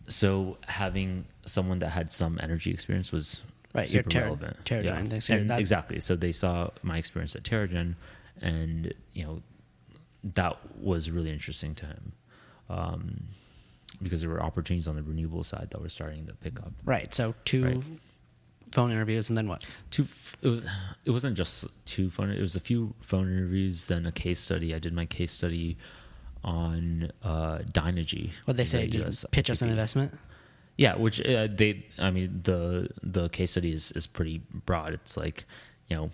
So 0.08 0.58
having 0.68 1.26
someone 1.46 1.80
that 1.80 1.89
had 1.89 2.12
some 2.12 2.39
energy 2.42 2.72
experience 2.72 3.12
was 3.12 3.42
Right, 3.74 3.89
super 3.89 4.10
Terra- 4.10 4.26
relevant. 4.26 4.66
Terra-Gen 4.66 5.10
yeah. 5.12 5.20
so 5.20 5.34
And 5.34 5.50
that- 5.50 5.60
exactly. 5.60 6.00
So 6.00 6.16
they 6.16 6.32
saw 6.32 6.70
my 6.84 6.98
experience 6.98 7.36
at 7.36 7.44
Terra-Gen, 7.44 7.96
and 8.42 8.94
you 9.13 9.24
know 9.26 9.42
that 10.36 10.58
was 10.80 11.10
really 11.10 11.32
interesting 11.32 11.74
to 11.76 11.86
him 11.86 12.12
um, 12.70 13.24
because 14.02 14.22
there 14.22 14.30
were 14.30 14.42
opportunities 14.44 14.88
on 14.88 14.96
the 14.96 15.04
renewable 15.04 15.44
side 15.44 15.70
that 15.72 15.82
were 15.82 15.89
starting 15.89 16.26
to 16.28 16.34
pick 16.36 16.60
up. 16.60 16.72
Right. 16.86 17.13
So 17.13 17.34
two 17.46 17.63
Right. 17.66 17.84
phone 18.72 18.92
interviews, 18.92 19.30
and 19.30 19.38
then 19.38 19.48
what? 19.48 19.66
Two, 19.89 20.08
it 20.42 20.48
was 20.48 20.66
it 21.06 21.12
wasn't 21.12 21.36
just 21.38 21.66
two 21.86 22.10
phone. 22.10 22.30
It 22.30 22.42
was 22.42 22.56
a 22.56 22.60
few 22.60 22.94
phone 23.02 23.28
interviews, 23.32 23.86
then 23.86 24.06
a 24.06 24.12
case 24.12 24.39
study. 24.39 24.74
I 24.76 24.80
did 24.80 24.94
my 24.94 25.06
case 25.06 25.32
study 25.32 25.78
on 26.43 27.12
uh, 27.23 27.60
Dynegy. 27.71 28.32
What 28.45 28.58
they 28.58 28.65
say? 28.65 28.88
Pitch 29.32 29.49
us 29.49 29.62
an 29.62 29.69
investment. 29.69 30.17
Yeah, 30.77 30.95
which 30.95 31.21
uh, 31.21 31.47
they, 31.51 31.86
I 31.99 32.10
mean, 32.12 32.41
the 32.43 32.89
the 33.03 33.29
case 33.29 33.51
study 33.51 33.71
is 33.73 33.91
is 33.91 34.08
pretty 34.08 34.41
broad. 34.65 34.93
It's 34.93 35.15
like, 35.15 35.45
you 35.88 35.95
know, 35.95 36.10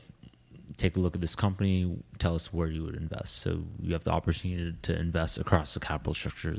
take 0.76 0.98
a 0.98 1.00
look 1.00 1.16
at 1.16 1.22
this 1.22 1.36
company, 1.36 1.98
tell 2.20 2.36
us 2.36 2.52
where 2.54 2.68
you 2.68 2.84
would 2.84 2.96
invest. 2.96 3.38
So 3.38 3.64
you 3.82 3.94
have 3.94 4.04
the 4.04 4.12
opportunity 4.12 4.76
to 4.82 5.00
invest 5.00 5.38
across 5.38 5.74
the 5.74 5.80
capital 5.80 6.14
structure. 6.14 6.58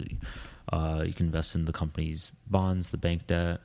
Uh, 0.73 1.03
you 1.07 1.13
can 1.13 1.27
invest 1.27 1.55
in 1.55 1.65
the 1.67 1.73
company's 1.73 2.33
bonds, 2.49 2.89
the 2.91 2.97
bank 2.97 3.27
debt, 3.27 3.61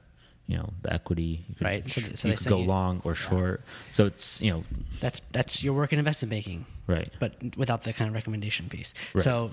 you 0.48 0.58
know, 0.58 0.74
the 0.82 0.92
equity. 0.94 1.46
You 1.48 1.56
could, 1.56 1.66
Right, 1.66 1.92
so 1.92 2.02
so 2.16 2.28
you 2.28 2.34
they 2.34 2.38
could 2.38 2.48
go 2.50 2.58
you- 2.60 2.66
long 2.68 3.02
or 3.06 3.16
short. 3.16 3.64
So 3.92 4.06
it's 4.08 4.42
you 4.42 4.52
know, 4.52 4.64
That's 5.00 5.22
that's 5.32 5.64
your 5.64 5.74
work 5.76 5.94
in 5.94 6.00
investment 6.00 6.32
banking, 6.32 6.66
right. 6.88 7.10
but 7.20 7.36
without 7.56 7.84
the 7.84 7.94
kind 7.94 8.10
of 8.10 8.16
recommendation 8.16 8.68
piece. 8.68 8.94
Right. 9.14 9.24
So 9.24 9.52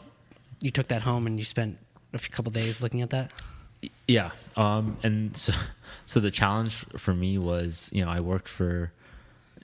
you 0.62 0.70
took 0.70 0.88
that 0.88 1.02
home 1.02 1.26
and 1.26 1.38
you 1.38 1.44
spent 1.44 1.78
a 2.14 2.18
couple 2.18 2.52
days 2.52 2.80
looking 2.80 3.02
at 3.02 3.10
that. 3.10 3.32
Yeah. 4.06 4.30
Um, 4.56 4.96
and 5.02 5.36
so, 5.36 5.52
so 6.06 6.20
the 6.20 6.30
challenge 6.30 6.86
for 6.96 7.12
me 7.12 7.36
was, 7.36 7.90
you 7.92 8.04
know, 8.04 8.10
I 8.10 8.20
worked 8.20 8.48
for 8.48 8.92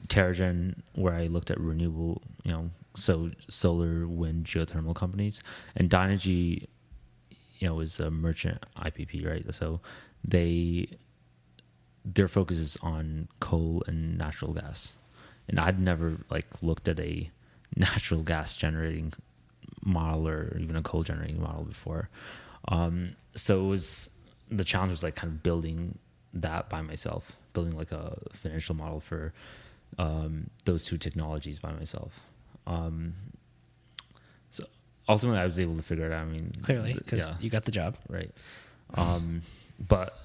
Terra-Gen 0.08 0.82
where 0.94 1.14
I 1.14 1.28
looked 1.28 1.50
at 1.50 1.60
renewable, 1.60 2.22
you 2.44 2.52
know, 2.52 2.70
so 2.94 3.30
solar, 3.48 4.06
wind, 4.08 4.46
geothermal 4.46 4.94
companies, 4.94 5.40
and 5.76 5.88
Dynegy, 5.88 6.66
you 7.58 7.68
know, 7.68 7.78
is 7.80 8.00
a 8.00 8.10
merchant 8.10 8.64
IPP, 8.76 9.24
right? 9.24 9.54
So 9.54 9.80
they, 10.24 10.96
their 12.04 12.26
focus 12.26 12.56
is 12.56 12.76
on 12.82 13.28
coal 13.38 13.84
and 13.86 14.18
natural 14.18 14.52
gas, 14.52 14.94
and 15.48 15.60
I'd 15.60 15.78
never 15.78 16.18
like 16.28 16.60
looked 16.60 16.88
at 16.88 16.98
a 16.98 17.30
natural 17.76 18.22
gas 18.22 18.54
generating 18.54 19.12
model 19.88 20.28
or 20.28 20.56
even 20.58 20.76
a 20.76 20.82
coal 20.82 21.02
generating 21.02 21.40
model 21.42 21.64
before. 21.64 22.08
Um, 22.68 23.16
so 23.34 23.64
it 23.64 23.68
was 23.68 24.10
the 24.50 24.64
challenge 24.64 24.90
was 24.90 25.02
like 25.02 25.14
kind 25.16 25.32
of 25.32 25.42
building 25.42 25.98
that 26.34 26.68
by 26.68 26.82
myself, 26.82 27.36
building 27.54 27.76
like 27.76 27.92
a 27.92 28.16
financial 28.32 28.74
model 28.74 29.00
for 29.00 29.32
um, 29.98 30.50
those 30.64 30.84
two 30.84 30.98
technologies 30.98 31.58
by 31.58 31.72
myself. 31.72 32.12
Um, 32.66 33.14
so 34.50 34.64
ultimately, 35.08 35.40
I 35.40 35.46
was 35.46 35.58
able 35.58 35.76
to 35.76 35.82
figure 35.82 36.06
it 36.06 36.12
out. 36.12 36.22
I 36.22 36.24
mean, 36.26 36.52
Clearly, 36.62 36.94
because 36.94 37.20
yeah 37.20 37.34
you 37.40 37.50
got 37.50 37.64
the 37.64 37.72
job. 37.72 37.96
right 38.08 38.30
um 38.94 39.42
but 39.86 40.18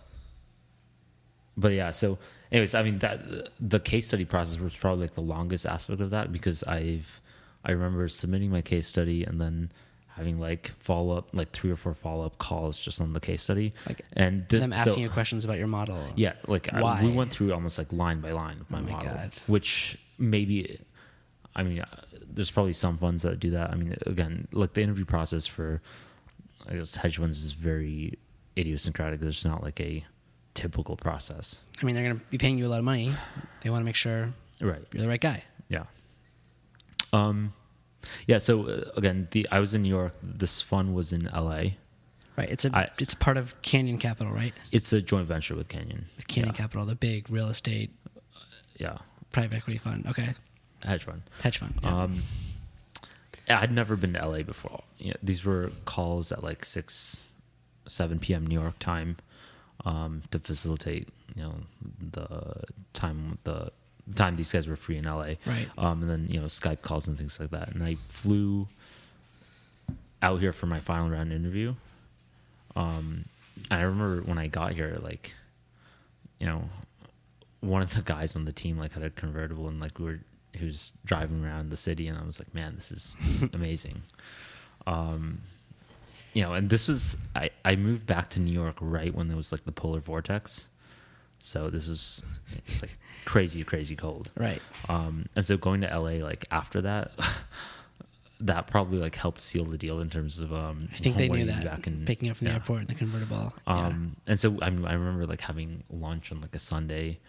but 1.57 1.73
yeah 1.73 1.91
so 1.91 2.17
anyways 2.51 2.73
i 2.73 2.81
mean 2.81 2.97
that 2.99 3.19
the 3.59 3.77
case 3.79 4.07
study 4.07 4.23
process 4.23 4.57
was 4.57 4.73
probably 4.73 5.01
like 5.05 5.13
the 5.15 5.21
longest 5.21 5.65
aspect 5.65 5.99
of 5.99 6.11
that 6.11 6.31
because 6.31 6.63
i've 6.63 7.19
i 7.63 7.71
remember 7.71 8.07
submitting 8.07 8.49
my 8.51 8.61
case 8.61 8.87
study 8.87 9.23
and 9.23 9.39
then 9.39 9.71
having 10.15 10.39
like 10.39 10.71
follow 10.79 11.17
up 11.17 11.29
like 11.33 11.51
three 11.51 11.71
or 11.71 11.75
four 11.75 11.93
follow 11.95 12.23
up 12.25 12.37
calls 12.37 12.79
just 12.79 13.01
on 13.01 13.13
the 13.13 13.19
case 13.19 13.41
study 13.41 13.73
Like, 13.87 14.01
and 14.13 14.47
th- 14.47 14.61
Them 14.61 14.71
so- 14.71 14.77
asking 14.77 15.03
you 15.03 15.09
questions 15.09 15.43
about 15.43 15.57
your 15.57 15.67
model. 15.67 15.97
yeah, 16.15 16.33
like 16.47 16.71
I, 16.71 17.03
we 17.03 17.11
went 17.11 17.31
through 17.31 17.51
almost 17.51 17.79
like 17.79 17.91
line 17.91 18.21
by 18.21 18.31
line 18.31 18.59
of 18.61 18.69
my, 18.69 18.77
Oh 18.77 18.81
my 18.83 18.91
model, 18.91 19.09
God. 19.09 19.31
which 19.47 19.97
maybe, 20.19 20.79
I 21.55 21.63
mean, 21.63 21.79
uh, 21.79 21.85
there's 22.31 22.51
probably 22.51 22.73
some 22.73 22.99
funds 22.99 23.23
that 23.23 23.39
do 23.39 23.49
that. 23.51 23.71
I 23.71 23.75
mean, 23.75 23.95
again, 24.05 24.47
like 24.51 24.73
the 24.73 24.81
interview 24.83 25.05
process 25.05 25.47
for, 25.47 25.81
I 26.69 26.75
guess 26.75 26.93
hedge 26.93 27.17
funds 27.17 27.43
is 27.43 27.53
very 27.53 28.19
idiosyncratic. 28.55 29.19
There's 29.19 29.43
not 29.43 29.63
like 29.63 29.79
a 29.81 30.05
typical 30.53 30.95
process, 30.95 31.59
I 31.81 31.85
mean, 31.85 31.95
they're 31.95 32.03
going 32.03 32.19
to 32.19 32.25
be 32.27 32.37
paying 32.37 32.59
you 32.59 32.67
a 32.67 32.69
lot 32.69 32.77
of 32.77 32.85
money. 32.85 33.11
They 33.61 33.71
want 33.71 33.81
to 33.81 33.85
make 33.85 33.95
sure 33.95 34.31
right? 34.61 34.83
you're 34.93 35.01
the 35.01 35.09
right 35.09 35.19
guy. 35.21 35.43
Yeah. 35.69 35.85
Um, 37.13 37.53
yeah. 38.27 38.37
So 38.39 38.67
uh, 38.67 38.91
again, 38.97 39.27
the 39.31 39.47
I 39.51 39.59
was 39.59 39.73
in 39.73 39.83
New 39.83 39.89
York. 39.89 40.13
This 40.21 40.61
fund 40.61 40.93
was 40.93 41.13
in 41.13 41.27
L.A. 41.29 41.77
Right. 42.35 42.49
It's 42.49 42.65
a 42.65 42.75
I- 42.75 42.89
it's 42.99 43.13
part 43.13 43.37
of 43.37 43.59
Canyon 43.61 43.97
Capital, 43.99 44.33
right? 44.33 44.53
It's 44.71 44.91
a 44.91 45.01
joint 45.01 45.27
venture 45.27 45.55
with 45.55 45.67
Canyon. 45.69 46.05
With 46.17 46.27
Canyon 46.27 46.53
yeah. 46.55 46.61
Capital, 46.61 46.85
the 46.85 46.95
big 46.95 47.29
real 47.29 47.47
estate 47.49 47.91
Yeah. 48.79 48.97
private 49.31 49.55
equity 49.57 49.77
fund. 49.77 50.05
Okay. 50.07 50.33
hedge 50.83 51.03
fund. 51.03 51.21
Hedge 51.41 51.59
fund. 51.59 51.75
Yeah. 51.83 52.01
Um, 52.03 52.23
I'd 53.49 53.71
never 53.71 53.95
been 53.95 54.13
to 54.13 54.25
LA 54.25 54.41
before. 54.43 54.83
You 54.97 55.09
know, 55.11 55.17
these 55.21 55.45
were 55.45 55.71
calls 55.85 56.31
at 56.31 56.43
like 56.43 56.65
six, 56.65 57.21
seven 57.87 58.17
p.m. 58.19 58.47
New 58.47 58.59
York 58.59 58.79
time 58.79 59.17
um, 59.85 60.23
to 60.31 60.39
facilitate, 60.39 61.09
you 61.35 61.43
know, 61.43 61.55
the 61.99 62.63
time 62.93 63.37
the 63.43 63.71
time 64.15 64.35
these 64.35 64.51
guys 64.51 64.67
were 64.67 64.75
free 64.75 64.97
in 64.97 65.05
LA. 65.05 65.35
Right. 65.45 65.67
Um, 65.77 66.01
and 66.01 66.09
then 66.09 66.27
you 66.29 66.39
know 66.39 66.47
Skype 66.47 66.81
calls 66.81 67.07
and 67.07 67.17
things 67.17 67.39
like 67.39 67.51
that. 67.51 67.73
And 67.73 67.83
I 67.83 67.95
flew 68.09 68.67
out 70.21 70.39
here 70.39 70.53
for 70.53 70.65
my 70.65 70.79
final 70.79 71.09
round 71.09 71.31
interview. 71.33 71.75
Um, 72.75 73.25
and 73.69 73.79
I 73.79 73.83
remember 73.83 74.21
when 74.21 74.37
I 74.37 74.47
got 74.47 74.73
here, 74.73 74.97
like, 75.01 75.33
you 76.39 76.47
know, 76.47 76.69
one 77.59 77.81
of 77.81 77.93
the 77.93 78.01
guys 78.01 78.35
on 78.35 78.45
the 78.45 78.51
team 78.51 78.77
like 78.77 78.93
had 78.93 79.03
a 79.03 79.09
convertible 79.09 79.69
and 79.69 79.79
like 79.79 79.99
we 79.99 80.05
were 80.05 80.19
he 80.51 80.65
was 80.65 80.91
driving 81.05 81.43
around 81.43 81.69
the 81.71 81.77
city 81.77 82.07
and 82.07 82.17
I 82.17 82.23
was 82.23 82.39
like, 82.39 82.53
man, 82.53 82.75
this 82.75 82.91
is 82.91 83.17
amazing. 83.53 84.03
Um, 84.85 85.41
you 86.33 86.41
know, 86.41 86.53
and 86.53 86.69
this 86.69 86.87
was 86.87 87.17
I 87.35 87.51
I 87.63 87.75
moved 87.75 88.05
back 88.05 88.29
to 88.31 88.39
New 88.39 88.51
York 88.51 88.77
right 88.81 89.13
when 89.13 89.27
there 89.27 89.37
was 89.37 89.51
like 89.51 89.65
the 89.65 89.71
polar 89.71 89.99
vortex. 89.99 90.67
So 91.43 91.69
this 91.69 91.87
was 91.87 92.23
it's 92.67 92.81
like 92.81 92.97
crazy, 93.25 93.63
crazy 93.63 93.95
cold. 93.95 94.31
right. 94.37 94.61
Um, 94.87 95.25
and 95.35 95.45
so 95.45 95.57
going 95.57 95.81
to 95.81 95.87
LA 95.87 96.23
like 96.25 96.45
after 96.51 96.81
that, 96.81 97.11
that 98.39 98.67
probably 98.67 98.97
like 98.97 99.15
helped 99.15 99.41
seal 99.41 99.65
the 99.65 99.77
deal 99.77 99.99
in 99.99 100.09
terms 100.09 100.39
of 100.39 100.53
um. 100.53 100.87
I 100.93 100.97
think 100.97 101.17
they 101.17 101.27
knew 101.27 101.45
that. 101.45 101.65
back 101.65 101.87
in- 101.87 102.05
picking 102.05 102.29
up 102.29 102.37
from 102.37 102.47
the 102.47 102.53
airport 102.53 102.81
in 102.81 102.87
the 102.87 102.95
convertible. 102.95 103.53
yeah. 103.67 103.73
Um, 103.87 104.15
and 104.25 104.39
so 104.39 104.57
I, 104.61 104.69
mean, 104.69 104.85
I 104.85 104.93
remember 104.93 105.25
like 105.25 105.41
having 105.41 105.83
lunch 105.89 106.31
on 106.31 106.39
like 106.39 106.55
a 106.55 106.59
Sunday, 106.59 107.19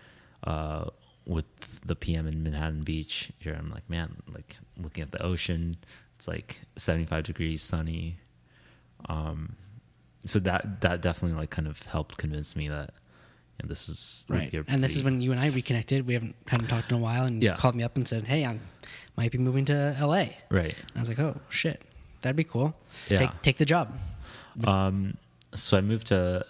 uh, 0.44 0.90
with 1.26 1.46
the 1.84 1.96
PM 1.96 2.26
in 2.26 2.42
Manhattan 2.42 2.82
Beach. 2.82 3.32
Here, 3.38 3.56
I'm 3.58 3.70
like, 3.70 3.88
man, 3.90 4.16
like 4.32 4.56
looking 4.80 5.02
at 5.02 5.10
the 5.10 5.22
ocean. 5.22 5.76
It's 6.16 6.28
like 6.28 6.60
75 6.76 7.24
degrees, 7.24 7.62
sunny. 7.62 8.18
Um, 9.08 9.56
so 10.24 10.38
that 10.38 10.80
that 10.82 11.00
definitely 11.02 11.36
like 11.36 11.50
kind 11.50 11.66
of 11.68 11.82
helped 11.82 12.16
convince 12.16 12.54
me 12.54 12.68
that 12.68 12.94
know, 13.62 13.68
this 13.68 13.88
is 13.88 14.24
Right. 14.28 14.52
And 14.68 14.82
this 14.82 14.96
is 14.96 15.02
when 15.02 15.20
you 15.20 15.30
and 15.32 15.40
I 15.40 15.48
reconnected. 15.48 16.06
We 16.06 16.14
haven't 16.14 16.34
hadn't 16.48 16.68
talked 16.68 16.90
in 16.90 16.96
a 16.96 17.00
while, 17.00 17.24
and 17.24 17.42
Yeah. 17.42 17.56
called 17.56 17.74
me 17.76 17.82
up 17.84 17.96
and 17.96 18.06
said, 18.08 18.26
"Hey, 18.26 18.44
I 18.44 18.58
might 19.16 19.30
be 19.32 19.38
moving 19.38 19.64
to 19.66 19.96
LA." 20.00 20.16
And 20.18 20.34
right. 20.50 20.74
I 20.94 20.98
was 20.98 21.08
like, 21.08 21.18
"Oh 21.20 21.40
shit, 21.48 21.82
that'd 22.22 22.36
be 22.36 22.44
cool. 22.44 22.74
Yeah. 23.08 23.18
Take 23.18 23.42
take 23.42 23.56
the 23.58 23.64
job." 23.64 23.96
Um, 24.64 25.16
so 25.54 25.76
I 25.76 25.80
moved 25.80 26.08
to 26.08 26.44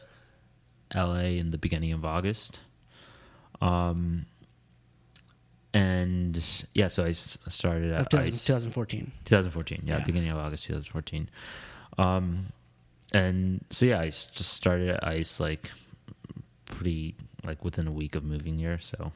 LA 0.94 1.38
in 1.38 1.50
the 1.50 1.58
beginning 1.58 1.92
of 1.92 2.04
August. 2.04 2.60
Um, 3.60 4.26
and 5.72 6.42
yeah, 6.74 6.88
so 6.88 7.04
I 7.04 7.08
s- 7.10 7.38
started 7.48 7.92
at 7.92 8.10
2000 8.10 8.32
ICE, 8.34 8.44
2014. 8.44 9.12
2014. 9.24 9.82
Yeah, 9.84 9.98
Yeah. 9.98 10.04
beginning 10.04 10.30
of 10.30 10.38
August 10.38 10.64
2014. 10.64 11.28
Um, 11.98 12.52
and 13.12 13.64
so 13.70 13.86
yeah, 13.86 14.00
I 14.00 14.06
just 14.06 14.46
started 14.50 14.88
at 14.90 15.06
ICE 15.06 15.40
like 15.40 15.70
pretty 16.66 17.14
like 17.44 17.64
within 17.64 17.86
a 17.86 17.92
week 17.92 18.14
of 18.14 18.24
moving 18.24 18.58
here. 18.58 18.78
So 18.80 19.12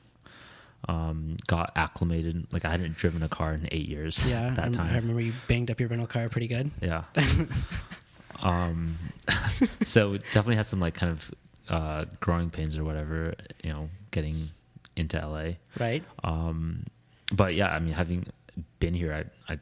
um, 0.86 1.36
got 1.46 1.72
acclimated. 1.76 2.46
Like 2.52 2.64
I 2.64 2.70
hadn't 2.70 2.96
driven 2.96 3.22
a 3.22 3.28
car 3.28 3.52
in 3.52 3.68
eight 3.72 3.88
years. 3.88 4.24
Yeah, 4.28 4.50
that 4.50 4.68
I, 4.68 4.70
time. 4.70 4.92
I 4.92 4.96
remember 4.96 5.20
you 5.20 5.32
banged 5.46 5.70
up 5.70 5.80
your 5.80 5.88
rental 5.88 6.06
car 6.06 6.28
pretty 6.28 6.48
good. 6.48 6.70
Yeah. 6.82 7.04
um, 8.42 8.96
so 9.84 10.18
definitely 10.18 10.56
had 10.56 10.66
some 10.66 10.80
like 10.80 10.94
kind 10.94 11.12
of 11.12 11.34
uh, 11.68 12.04
growing 12.20 12.50
pains 12.50 12.78
or 12.78 12.84
whatever, 12.84 13.34
you 13.62 13.70
know, 13.70 13.88
getting 14.10 14.50
into 14.96 15.16
LA. 15.18 15.52
Right. 15.78 16.02
Um, 16.24 16.84
but 17.32 17.54
yeah, 17.54 17.68
I 17.68 17.78
mean, 17.78 17.94
having 17.94 18.26
been 18.80 18.94
here, 18.94 19.12
I, 19.48 19.52
I 19.52 19.58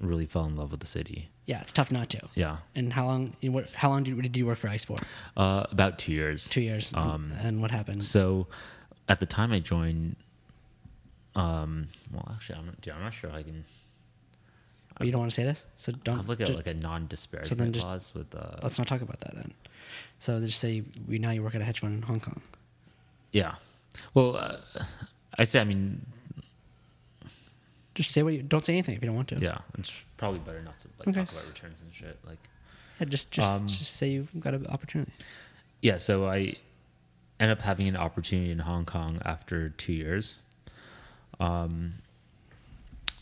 really 0.00 0.26
fell 0.26 0.44
in 0.44 0.56
love 0.56 0.70
with 0.70 0.80
the 0.80 0.86
city. 0.86 1.28
Yeah, 1.48 1.62
it's 1.62 1.72
tough 1.72 1.90
not 1.90 2.10
to. 2.10 2.20
Yeah. 2.34 2.58
And 2.76 2.92
how 2.92 3.06
long? 3.06 3.34
you- 3.40 3.50
what- 3.52 3.70
How 3.72 3.88
long 3.88 4.02
did, 4.04 4.20
did 4.20 4.36
you 4.36 4.44
work 4.44 4.58
for 4.58 4.68
ICE 4.68 4.84
for? 4.84 4.98
Uh, 5.34 5.64
about 5.70 5.98
two 5.98 6.12
years. 6.12 6.46
Two 6.46 6.60
years. 6.60 6.92
Um, 6.94 7.32
and 7.40 7.62
what 7.62 7.70
happened? 7.70 8.04
So 8.04 8.46
at 9.08 9.18
the 9.18 9.24
time 9.26 9.50
I 9.50 9.58
joined, 9.60 10.16
um, 11.34 11.88
well, 12.12 12.30
actually, 12.34 12.56
I'm 12.58 12.66
not, 12.66 12.80
dude, 12.82 12.92
I'm 12.92 13.00
not 13.00 13.14
sure 13.14 13.30
I 13.32 13.42
can. 13.42 13.64
Oh, 15.00 15.04
you 15.04 15.12
don't 15.12 15.20
want 15.20 15.30
to 15.30 15.34
say 15.34 15.44
this, 15.44 15.64
so 15.76 15.92
don't. 15.92 16.16
have 16.16 16.28
like 16.28 16.40
a 16.40 16.44
ju- 16.44 16.52
like 16.54 16.66
a 16.66 16.74
non-disparagement 16.74 17.48
so 17.48 17.54
then 17.54 17.72
just- 17.72 17.84
clause 17.86 18.12
with 18.14 18.34
uh, 18.34 18.56
let's 18.62 18.76
not 18.78 18.86
talk 18.88 19.00
about 19.00 19.20
that 19.20 19.34
then. 19.34 19.54
So 20.18 20.40
just 20.40 20.58
say 20.58 20.82
we 21.06 21.18
now 21.18 21.30
you 21.30 21.42
work 21.42 21.54
at 21.54 21.60
a 21.62 21.64
hedge 21.64 21.80
fund 21.80 21.94
in 21.94 22.02
Hong 22.02 22.20
Kong. 22.20 22.42
yeah. 23.32 23.54
Well, 24.14 24.36
uh, 24.36 24.58
I 25.38 25.44
say 25.44 25.60
I 25.60 25.64
mean 25.64 26.04
Just 27.98 28.12
say 28.12 28.22
what 28.22 28.32
you 28.32 28.42
don't 28.42 28.64
say 28.64 28.72
anything 28.74 28.94
if 28.94 29.02
you 29.02 29.06
don't 29.06 29.16
want 29.16 29.26
to. 29.30 29.40
Yeah, 29.40 29.58
it's 29.76 29.92
probably 30.16 30.38
better 30.38 30.60
not 30.62 30.78
to 30.80 30.88
like 31.00 31.08
Okay. 31.08 31.20
talk 31.24 31.32
about 31.32 31.48
returns 31.48 31.80
and 31.82 31.92
shit. 31.92 32.16
Like, 32.24 32.38
Yeah, 33.00 33.06
just 33.06 33.32
just 33.32 33.60
Um, 33.60 33.66
just 33.66 33.96
say 33.96 34.10
you've 34.12 34.38
got 34.38 34.54
an 34.54 34.66
opportunity. 34.68 35.10
yeah. 35.82 35.96
So 35.98 36.26
I 36.28 36.54
end 37.40 37.50
up 37.50 37.60
having 37.62 37.88
an 37.88 37.96
opportunity 37.96 38.52
in 38.52 38.60
Hong 38.60 38.84
Kong 38.84 39.20
after 39.24 39.68
two 39.70 39.92
years. 39.92 40.36
Um, 41.40 41.94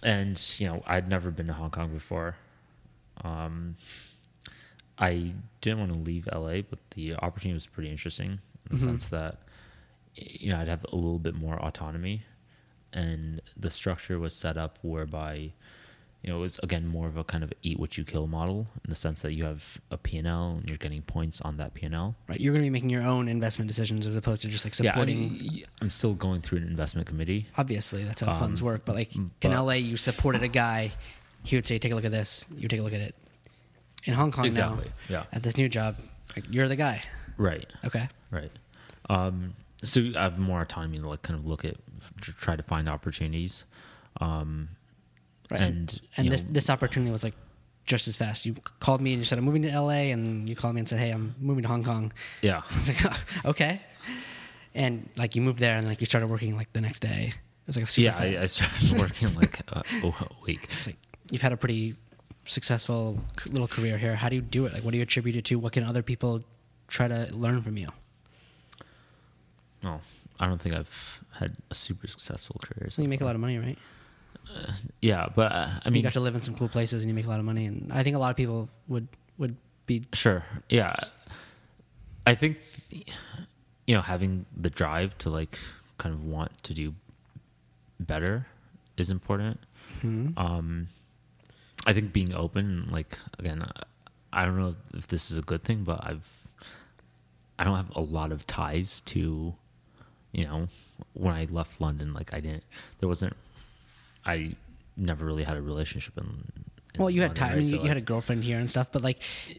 and 0.02 0.38
you 0.58 0.66
know, 0.68 0.82
I'd 0.86 1.08
never 1.08 1.30
been 1.30 1.46
to 1.46 1.52
Hong 1.54 1.70
Kong 1.70 1.90
before. 1.92 2.36
Um, 3.24 3.76
I 4.98 5.32
didn't 5.62 5.78
want 5.80 5.92
to 5.94 5.98
leave 5.98 6.28
LA, 6.32 6.60
but 6.60 6.78
the 6.90 7.14
opportunity 7.16 7.54
was 7.54 7.66
pretty 7.66 7.90
interesting 7.90 8.32
in 8.32 8.40
the 8.70 8.76
Mhm. 8.76 8.84
sense 8.84 9.08
that 9.08 9.38
you 10.14 10.50
know 10.50 10.58
I'd 10.60 10.68
have 10.68 10.84
a 10.92 10.94
little 10.96 11.18
bit 11.18 11.34
more 11.34 11.58
autonomy, 11.62 12.24
and 12.96 13.40
the 13.56 13.70
structure 13.70 14.18
was 14.18 14.34
set 14.34 14.56
up 14.56 14.78
whereby 14.82 15.52
you 16.22 16.30
know 16.32 16.38
it 16.38 16.40
was 16.40 16.58
again 16.64 16.84
more 16.86 17.06
of 17.06 17.16
a 17.16 17.22
kind 17.22 17.44
of 17.44 17.52
eat 17.62 17.78
what 17.78 17.96
you 17.98 18.04
kill 18.04 18.26
model 18.26 18.66
in 18.84 18.88
the 18.88 18.94
sense 18.96 19.22
that 19.22 19.32
you 19.34 19.44
have 19.44 19.62
a 19.92 19.96
P&L 19.98 20.56
and 20.58 20.66
you're 20.68 20.78
getting 20.78 21.02
points 21.02 21.40
on 21.42 21.56
that 21.58 21.74
P&L. 21.74 22.16
Right, 22.26 22.40
you're 22.40 22.52
going 22.52 22.62
to 22.64 22.66
be 22.66 22.70
making 22.70 22.90
your 22.90 23.02
own 23.02 23.28
investment 23.28 23.68
decisions 23.68 24.06
as 24.06 24.16
opposed 24.16 24.42
to 24.42 24.48
just 24.48 24.64
like 24.64 24.76
Yeah, 24.80 24.90
I 24.90 24.94
supporting. 24.94 25.18
mean, 25.32 25.64
I'm 25.80 25.90
still 25.90 26.14
going 26.14 26.40
through 26.40 26.58
an 26.58 26.66
investment 26.66 27.06
committee. 27.06 27.46
obviously, 27.56 28.02
that's 28.02 28.22
how 28.22 28.32
funds 28.32 28.60
Um, 28.60 28.66
work. 28.66 28.84
But 28.84 28.96
like 28.96 29.14
in 29.14 29.30
LA, 29.52 29.74
you 29.74 29.96
supported 29.96 30.42
a 30.42 30.48
guy. 30.48 30.90
He 31.44 31.54
would 31.54 31.66
say, 31.66 31.78
"Take 31.78 31.92
a 31.92 31.94
look 31.94 32.04
at 32.04 32.10
this." 32.10 32.46
You 32.56 32.66
take 32.66 32.80
a 32.80 32.82
look 32.82 32.92
at 32.94 33.00
it. 33.00 33.14
In 34.04 34.14
Hong 34.14 34.32
Kong 34.32 34.46
Exactly, 34.46 34.86
now, 35.10 35.14
yeah. 35.20 35.24
at 35.32 35.42
this 35.44 35.56
new 35.56 35.68
job, 35.68 35.94
like, 36.34 36.44
you're 36.50 36.66
the 36.68 36.76
guy. 36.76 37.02
Right. 37.36 37.70
Okay. 37.84 38.08
Right. 38.30 38.50
Um, 39.10 39.52
so 39.82 40.00
I 40.16 40.22
have 40.22 40.38
more 40.38 40.60
autonomy 40.62 40.98
to 40.98 41.08
like 41.08 41.22
kind 41.22 41.38
of 41.38 41.44
look 41.46 41.64
at, 41.64 41.76
try 42.20 42.56
to 42.56 42.62
find 42.62 42.88
opportunities. 42.88 43.64
Um, 44.20 44.68
Right. 45.48 45.60
And, 45.60 46.00
and 46.16 46.32
this 46.32 46.42
know- 46.42 46.52
this 46.54 46.68
opportunity 46.68 47.12
was 47.12 47.22
like 47.22 47.34
just 47.84 48.08
as 48.08 48.16
fast. 48.16 48.46
You 48.46 48.56
called 48.80 49.00
me 49.00 49.12
and 49.12 49.20
you 49.20 49.24
said 49.24 49.38
I'm 49.38 49.44
moving 49.44 49.62
to 49.62 49.68
LA, 49.80 50.10
and 50.10 50.48
you 50.50 50.56
called 50.56 50.74
me 50.74 50.80
and 50.80 50.88
said, 50.88 50.98
"Hey, 50.98 51.10
I'm 51.12 51.36
moving 51.38 51.62
to 51.62 51.68
Hong 51.68 51.84
Kong." 51.84 52.12
yeah. 52.42 52.62
I 52.70 52.76
was 52.76 52.88
like, 52.88 53.16
okay. 53.44 53.80
And 54.74 55.08
like 55.16 55.36
you 55.36 55.42
moved 55.42 55.60
there, 55.60 55.76
and 55.78 55.86
like 55.88 56.00
you 56.00 56.06
started 56.06 56.26
working 56.26 56.56
like 56.56 56.72
the 56.72 56.80
next 56.80 56.98
day. 56.98 57.32
It 57.32 57.66
was 57.68 57.76
like 57.76 57.84
a 57.84 57.88
super 57.88 58.06
Yeah. 58.06 58.40
I, 58.40 58.42
I 58.42 58.46
started 58.46 58.92
working 58.98 59.34
like 59.36 59.60
a, 59.70 59.84
a 60.02 60.12
week. 60.44 60.66
It's 60.72 60.88
like 60.88 60.96
you've 61.30 61.42
had 61.42 61.52
a 61.52 61.56
pretty 61.56 61.94
successful 62.44 63.20
little 63.48 63.68
career 63.68 63.98
here. 63.98 64.16
How 64.16 64.28
do 64.28 64.34
you 64.34 64.42
do 64.42 64.66
it? 64.66 64.72
Like, 64.72 64.82
what 64.82 64.90
do 64.90 64.96
you 64.96 65.02
attribute 65.02 65.36
it 65.36 65.44
to? 65.46 65.58
What 65.60 65.72
can 65.74 65.84
other 65.84 66.02
people 66.02 66.42
try 66.88 67.06
to 67.06 67.28
learn 67.32 67.62
from 67.62 67.76
you? 67.76 67.88
Well, 69.82 70.00
I 70.40 70.46
don't 70.46 70.60
think 70.60 70.74
I've 70.74 71.20
had 71.32 71.56
a 71.70 71.74
super 71.74 72.06
successful 72.06 72.60
career. 72.62 72.90
So 72.90 73.02
you 73.02 73.08
make 73.08 73.20
a 73.20 73.24
lot 73.24 73.34
of 73.34 73.40
money, 73.40 73.58
right? 73.58 73.78
Yeah, 75.00 75.28
but 75.34 75.52
uh, 75.52 75.68
I 75.84 75.90
mean, 75.90 75.96
you 75.98 76.02
got 76.02 76.12
to 76.14 76.20
live 76.20 76.34
in 76.34 76.42
some 76.42 76.54
cool 76.54 76.68
places, 76.68 77.02
and 77.02 77.10
you 77.10 77.14
make 77.14 77.26
a 77.26 77.28
lot 77.28 77.38
of 77.38 77.44
money. 77.44 77.66
And 77.66 77.92
I 77.92 78.02
think 78.02 78.16
a 78.16 78.18
lot 78.18 78.30
of 78.30 78.36
people 78.36 78.68
would 78.88 79.08
would 79.38 79.56
be 79.86 80.04
Sure. 80.12 80.44
Yeah. 80.68 80.94
I 82.26 82.34
think 82.34 82.58
you 83.86 83.94
know 83.94 84.02
having 84.02 84.46
the 84.56 84.70
drive 84.70 85.16
to 85.18 85.30
like 85.30 85.58
kind 85.98 86.14
of 86.14 86.24
want 86.24 86.50
to 86.64 86.74
do 86.74 86.94
better 88.00 88.46
is 88.96 89.10
important. 89.10 89.60
Um 90.36 90.88
I 91.86 91.92
think 91.92 92.12
being 92.12 92.34
open 92.34 92.88
like 92.90 93.18
again 93.38 93.64
I 94.32 94.44
don't 94.44 94.58
know 94.58 94.74
if 94.94 95.06
this 95.08 95.30
is 95.30 95.38
a 95.38 95.42
good 95.42 95.64
thing 95.64 95.82
but 95.84 96.04
I've 96.06 96.26
I 97.58 97.64
don't 97.64 97.76
have 97.76 97.90
a 97.96 98.00
lot 98.00 98.32
of 98.32 98.46
ties 98.46 99.00
to 99.02 99.54
you 100.38 100.44
know 100.46 100.68
when 101.14 101.34
I 101.40 101.42
left 101.50 101.80
London 101.80 102.08
like 102.18 102.28
I 102.36 102.40
didn't 102.40 102.64
there 103.00 103.08
wasn't 103.08 103.34
I 104.24 104.54
never 104.96 105.24
really 105.24 105.44
had 105.50 105.56
a 105.56 105.62
relationship 105.72 106.14
in, 106.18 106.24
in 106.94 106.98
well. 107.00 107.10
You 107.10 107.22
had 107.22 107.34
time. 107.36 107.48
Right? 107.50 107.56
mean, 107.58 107.66
So, 107.66 107.76
you, 107.76 107.82
you 107.82 107.88
had 107.88 107.96
a 107.96 108.06
girlfriend 108.12 108.42
here 108.44 108.58
and 108.58 108.68
stuff, 108.68 108.88
but 108.92 109.02
like 109.02 109.18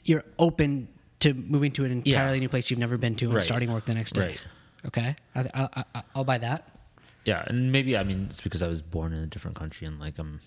you're 0.09 0.23
open 0.37 0.87
to 1.23 1.33
moving 1.33 1.71
to 1.77 1.85
an 1.85 1.91
entirely 1.91 2.37
Yeah. 2.37 2.41
new 2.45 2.49
place 2.49 2.69
you've 2.69 2.79
never 2.87 2.97
been 2.97 3.15
to 3.21 3.25
and 3.25 3.35
Right. 3.35 3.43
starting 3.51 3.71
work 3.71 3.85
the 3.85 3.93
next 4.01 4.13
day. 4.13 4.21
Right. 4.27 4.41
Okay, 4.85 5.15
I, 5.35 5.39
I, 5.53 5.83
I, 5.95 6.03
I'll 6.15 6.23
buy 6.33 6.37
that. 6.39 6.59
yeah 7.25 7.43
and 7.47 7.71
maybe 7.75 7.97
i 7.97 8.03
mean 8.09 8.27
it's 8.29 8.39
because 8.47 8.61
i 8.61 8.67
was 8.67 8.81
born 8.81 9.11
in 9.17 9.19
a 9.19 9.29
different 9.33 9.55
country 9.61 9.85
and 9.87 9.99
like 9.99 10.17
i'm 10.23 10.39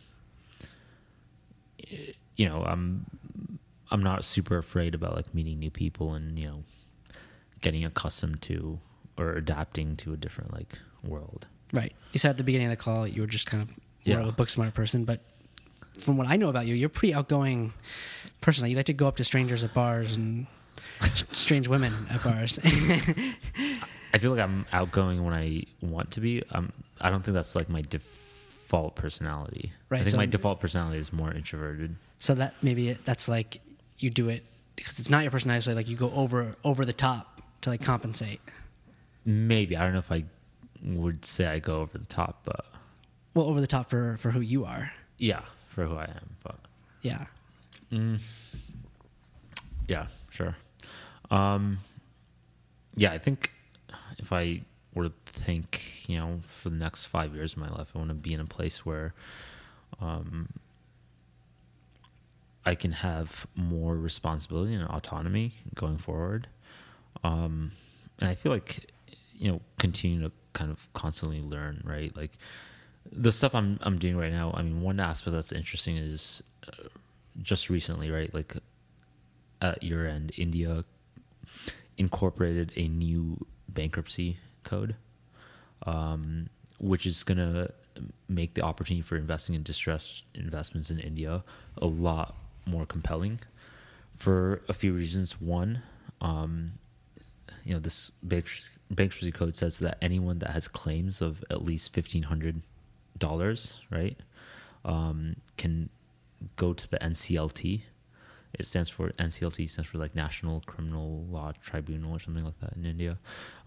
you 2.37 2.49
know 2.49 2.62
i'm 2.64 3.05
i'm 3.90 4.03
not 4.03 4.25
super 4.25 4.57
afraid 4.59 4.95
about 4.95 5.14
like 5.16 5.35
meeting 5.35 5.59
new 5.59 5.71
people 5.71 6.14
and 6.14 6.38
you 6.38 6.47
know 6.49 6.62
getting 7.61 7.85
accustomed 7.85 8.40
to 8.43 8.79
or 9.20 9.35
adapting 9.37 9.96
to 9.96 10.12
a 10.12 10.16
different 10.16 10.52
like 10.52 10.78
world 11.04 11.46
Right. 11.72 11.92
You 12.12 12.18
said 12.18 12.30
at 12.30 12.37
the 12.37 12.42
beginning 12.42 12.66
of 12.66 12.70
the 12.76 12.83
call 12.83 13.06
you 13.06 13.20
were 13.20 13.28
just 13.28 13.46
kind 13.46 13.62
of 13.62 13.68
more 13.68 13.76
Yeah. 14.02 14.18
of 14.20 14.28
a 14.28 14.33
book 14.33 14.48
smart 14.48 14.74
person, 14.74 15.04
but 15.04 15.20
from 15.98 16.16
what 16.16 16.26
I 16.26 16.37
know 16.37 16.48
about 16.48 16.66
you, 16.66 16.74
you're 16.74 16.88
pretty 16.88 17.14
outgoing 17.14 17.74
person. 18.40 18.68
You 18.68 18.74
like 18.76 18.87
to 18.87 18.92
go 18.92 19.06
up 19.06 19.16
to 19.18 19.24
strangers 19.24 19.62
at 19.62 19.72
bars 19.74 20.12
and 20.12 20.46
strange 21.33 21.68
women 21.68 21.92
at 22.11 22.24
bars. 22.24 22.59
I 24.12 24.18
feel 24.18 24.33
like 24.33 24.40
I'm 24.40 24.66
outgoing 24.72 25.24
when 25.24 25.35
I 25.35 25.64
want 25.80 26.11
to 26.12 26.20
be. 26.20 26.42
Um, 26.50 26.72
I 27.00 27.11
don't 27.11 27.22
think 27.24 27.35
that's 27.35 27.54
like 27.54 27.68
my 27.68 27.83
default 27.83 28.96
personality. 28.96 29.72
Right, 29.88 30.00
I 30.00 30.04
think 30.04 30.12
so- 30.12 30.16
my 30.16 30.26
default 30.26 30.61
personality 30.61 30.98
is 30.98 31.12
more 31.12 31.33
introverted. 31.33 31.94
so 32.18 32.35
that 32.35 32.54
maybe 32.62 32.88
it, 32.90 33.04
that's 33.04 33.28
like 33.28 33.61
you 33.98 34.11
do 34.11 34.28
it 34.28 34.44
because 34.76 34.98
it's 34.98 35.11
not 35.11 35.22
your 35.22 35.30
personality. 35.30 35.62
So 35.64 35.72
like 35.74 35.88
you 35.88 35.96
go 35.96 36.11
over 36.12 36.56
over 36.64 36.85
the 36.85 36.92
top 36.92 37.40
to 37.61 37.70
like 37.70 37.83
compensate. 37.85 38.40
Maybe 39.31 39.77
I 39.77 39.83
don't 39.85 39.93
know 39.93 39.99
if 40.01 40.11
I 40.12 40.25
would 40.83 41.25
say 41.25 41.47
I 41.47 41.59
go 41.59 41.81
over 41.81 41.97
the 41.99 42.07
top, 42.07 42.40
but 42.45 42.64
Well, 43.35 43.47
over 43.47 43.61
the 43.61 43.66
top 43.66 43.88
for 43.90 44.16
for 44.16 44.31
who 44.31 44.40
you 44.40 44.64
are. 44.64 44.93
yeah, 45.19 45.43
for 45.69 45.87
who 45.87 45.95
I 45.97 46.05
am. 46.05 46.37
But 46.43 46.59
Yeah. 47.03 47.27
yeah, 49.88 50.07
sure. 50.31 50.57
Um, 51.31 51.79
yeah, 52.97 53.12
I 53.12 53.19
think 53.19 53.51
if 54.19 54.33
I 54.33 54.62
were 54.95 55.05
to 55.05 55.12
think, 55.27 56.05
you 56.09 56.19
know, 56.19 56.40
for 56.49 56.71
the 56.71 56.77
next 56.77 57.05
five 57.05 57.35
years 57.35 57.53
of 57.53 57.59
my 57.59 57.69
life, 57.71 57.88
I 57.95 57.99
want 57.99 58.11
to 58.11 58.14
be 58.14 58.33
in 58.35 58.40
a 58.40 58.45
place 58.45 58.85
where 58.85 59.14
um, 60.01 60.49
I 62.64 62.75
can 62.75 62.93
have 62.93 63.47
more 63.55 63.97
responsibility 63.97 64.75
and 64.75 64.85
autonomy 64.88 65.53
going 65.75 65.99
forward. 65.99 66.49
Um, 67.23 67.71
and 68.19 68.29
I 68.29 68.35
feel 68.35 68.53
like, 68.53 68.90
you 69.40 69.50
know, 69.50 69.61
continue 69.79 70.20
to 70.22 70.31
kind 70.53 70.70
of 70.70 70.87
constantly 70.92 71.40
learn, 71.40 71.83
right? 71.85 72.14
Like 72.16 72.33
the 73.11 73.33
stuff 73.33 73.55
I'm 73.55 73.79
I'm 73.83 73.98
doing 73.98 74.16
right 74.16 74.33
now. 74.33 74.53
I 74.55 74.62
mean, 74.62 74.83
one 74.83 75.00
aspect 75.00 75.35
that's 75.35 75.50
interesting 75.50 75.96
is 75.96 76.42
uh, 76.68 76.88
just 77.42 77.70
recently, 77.70 78.11
right? 78.11 78.33
Like 78.33 78.55
at 79.62 79.83
year 79.83 80.07
end, 80.07 80.33
India 80.37 80.85
incorporated 81.96 82.72
a 82.76 82.87
new 82.87 83.46
bankruptcy 83.68 84.38
code, 84.62 84.94
um, 85.87 86.48
which 86.79 87.07
is 87.07 87.24
going 87.24 87.38
to 87.38 87.72
make 88.29 88.55
the 88.55 88.62
opportunity 88.62 89.03
for 89.03 89.16
investing 89.16 89.55
in 89.55 89.62
distressed 89.62 90.24
investments 90.35 90.90
in 90.90 90.98
India 90.98 91.42
a 91.79 91.87
lot 91.87 92.37
more 92.66 92.87
compelling 92.87 93.40
for 94.16 94.62
a 94.68 94.74
few 94.74 94.92
reasons. 94.92 95.40
One, 95.40 95.83
um, 96.20 96.72
you 97.70 97.76
know, 97.76 97.80
this 97.80 98.11
bankruptcy 98.20 99.30
code 99.30 99.56
says 99.56 99.78
that 99.78 99.96
anyone 100.02 100.40
that 100.40 100.50
has 100.50 100.66
claims 100.66 101.22
of 101.22 101.44
at 101.50 101.64
least 101.64 101.92
fifteen 101.92 102.24
hundred 102.24 102.62
dollars, 103.16 103.78
right, 103.90 104.18
um, 104.85 105.37
can 105.56 105.88
go 106.56 106.72
to 106.72 106.90
the 106.90 106.98
NCLT. 106.98 107.83
It 108.59 108.66
stands 108.66 108.90
for 108.90 109.11
NCLT 109.11 109.68
stands 109.68 109.88
for 109.88 109.98
like 109.98 110.16
National 110.16 110.62
Criminal 110.66 111.24
Law 111.30 111.52
Tribunal 111.62 112.16
or 112.16 112.18
something 112.18 112.44
like 112.44 112.59
that 112.59 112.72
in 112.72 112.85
India. 112.85 113.18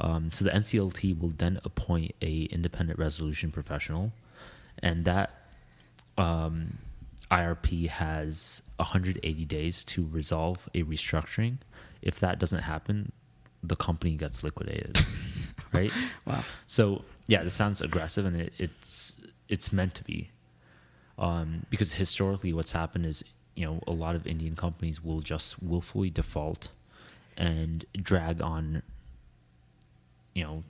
Um, 0.01 0.29
so 0.33 0.43
the 0.43 0.51
NCLT 0.51 1.17
will 1.17 1.29
then 1.29 1.61
appoint 1.63 2.13
a 2.21 2.41
independent 2.51 2.99
resolution 2.99 3.53
professional, 3.53 4.11
and 4.79 5.05
that 5.05 5.45
um, 6.17 6.77
IRP 7.31 7.87
has 7.87 8.63
180 8.75 9.45
days 9.45 9.85
to 9.85 10.05
resolve 10.11 10.57
a 10.75 10.83
restructuring. 10.83 11.59
If 12.01 12.19
that 12.19 12.37
doesn't 12.37 12.63
happen, 12.63 13.13
the 13.63 13.76
company 13.76 14.15
gets 14.15 14.43
liquidated. 14.43 14.99
right? 15.73 15.91
Wow. 16.26 16.43
So 16.67 17.04
yeah, 17.28 17.43
this 17.43 17.54
sounds 17.54 17.82
aggressive, 17.82 18.26
and 18.26 18.41
it, 18.41 18.54
it's 18.58 19.17
it's 19.49 19.71
meant 19.71 19.95
to 19.95 20.04
be, 20.04 20.30
um, 21.17 21.65
because 21.69 21.93
historically, 21.93 22.54
what's 22.54 22.71
happened 22.71 23.06
is 23.06 23.23
you 23.56 23.65
know 23.65 23.82
a 23.88 23.91
lot 23.91 24.15
of 24.15 24.28
Indian 24.28 24.56
companies 24.56 25.04
will 25.04 25.21
just 25.21 25.62
willfully 25.62 26.10
default 26.10 26.69
and 27.38 27.86
drag 27.95 28.41
on, 28.41 28.84
you 30.34 30.43
know, 30.43 30.63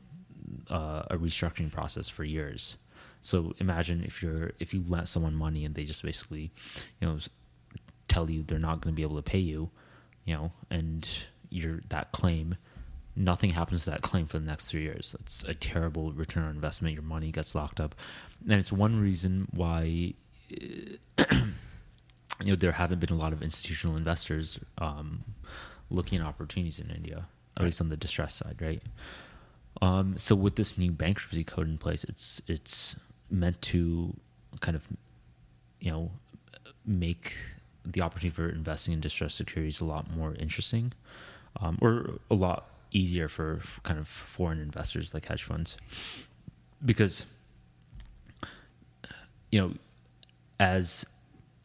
uh, 0.69 1.03
a 1.09 1.17
restructuring 1.17 1.71
process 1.71 2.07
for 2.07 2.23
years. 2.23 2.77
So 3.21 3.53
imagine 3.59 4.03
if 4.03 4.21
you're 4.21 4.51
if 4.59 4.73
you 4.73 4.83
lent 4.87 5.07
someone 5.07 5.35
money 5.35 5.65
and 5.65 5.75
they 5.75 5.85
just 5.85 6.03
basically, 6.03 6.51
you 6.99 7.07
know, 7.07 7.17
tell 8.07 8.29
you 8.29 8.43
they're 8.43 8.59
not 8.59 8.81
going 8.81 8.93
to 8.93 8.95
be 8.95 9.01
able 9.01 9.15
to 9.15 9.21
pay 9.21 9.39
you, 9.39 9.69
you 10.25 10.35
know, 10.35 10.51
and 10.69 11.07
you're 11.49 11.81
that 11.89 12.11
claim, 12.11 12.55
nothing 13.15 13.51
happens 13.51 13.83
to 13.83 13.91
that 13.91 14.01
claim 14.01 14.25
for 14.25 14.39
the 14.39 14.45
next 14.45 14.65
three 14.67 14.83
years. 14.83 15.15
That's 15.17 15.43
a 15.43 15.53
terrible 15.53 16.11
return 16.13 16.43
on 16.43 16.51
investment. 16.51 16.93
Your 16.93 17.03
money 17.03 17.31
gets 17.31 17.53
locked 17.55 17.79
up, 17.79 17.95
and 18.43 18.59
it's 18.59 18.71
one 18.71 18.99
reason 18.99 19.47
why. 19.51 20.13
uh, 21.17 21.23
You 22.41 22.49
know, 22.49 22.55
there 22.55 22.71
haven't 22.71 22.99
been 22.99 23.11
a 23.11 23.15
lot 23.15 23.31
of 23.31 23.43
institutional 23.43 23.95
investors 23.95 24.59
um, 24.79 25.23
looking 25.91 26.19
at 26.19 26.25
opportunities 26.25 26.79
in 26.79 26.89
India, 26.89 27.27
at 27.55 27.63
least 27.63 27.79
on 27.79 27.89
the 27.89 27.95
distress 27.95 28.33
side, 28.35 28.57
right? 28.59 28.81
Um, 29.81 30.17
so 30.17 30.35
with 30.35 30.55
this 30.55 30.77
new 30.77 30.91
bankruptcy 30.91 31.43
code 31.43 31.67
in 31.67 31.77
place, 31.77 32.03
it's 32.05 32.41
it's 32.47 32.95
meant 33.29 33.61
to 33.61 34.15
kind 34.61 34.75
of, 34.75 34.87
you 35.79 35.91
know, 35.91 36.11
make 36.85 37.33
the 37.85 38.01
opportunity 38.01 38.35
for 38.35 38.49
investing 38.49 38.93
in 38.95 38.99
distressed 38.99 39.37
securities 39.37 39.79
a 39.79 39.85
lot 39.85 40.09
more 40.09 40.33
interesting, 40.33 40.91
um, 41.61 41.77
or 41.81 42.19
a 42.31 42.35
lot 42.35 42.67
easier 42.93 43.27
for, 43.27 43.59
for 43.61 43.81
kind 43.81 43.99
of 43.99 44.07
foreign 44.07 44.59
investors 44.59 45.13
like 45.13 45.25
hedge 45.25 45.43
funds, 45.43 45.77
because 46.83 47.25
you 49.51 49.61
know, 49.61 49.73
as 50.59 51.05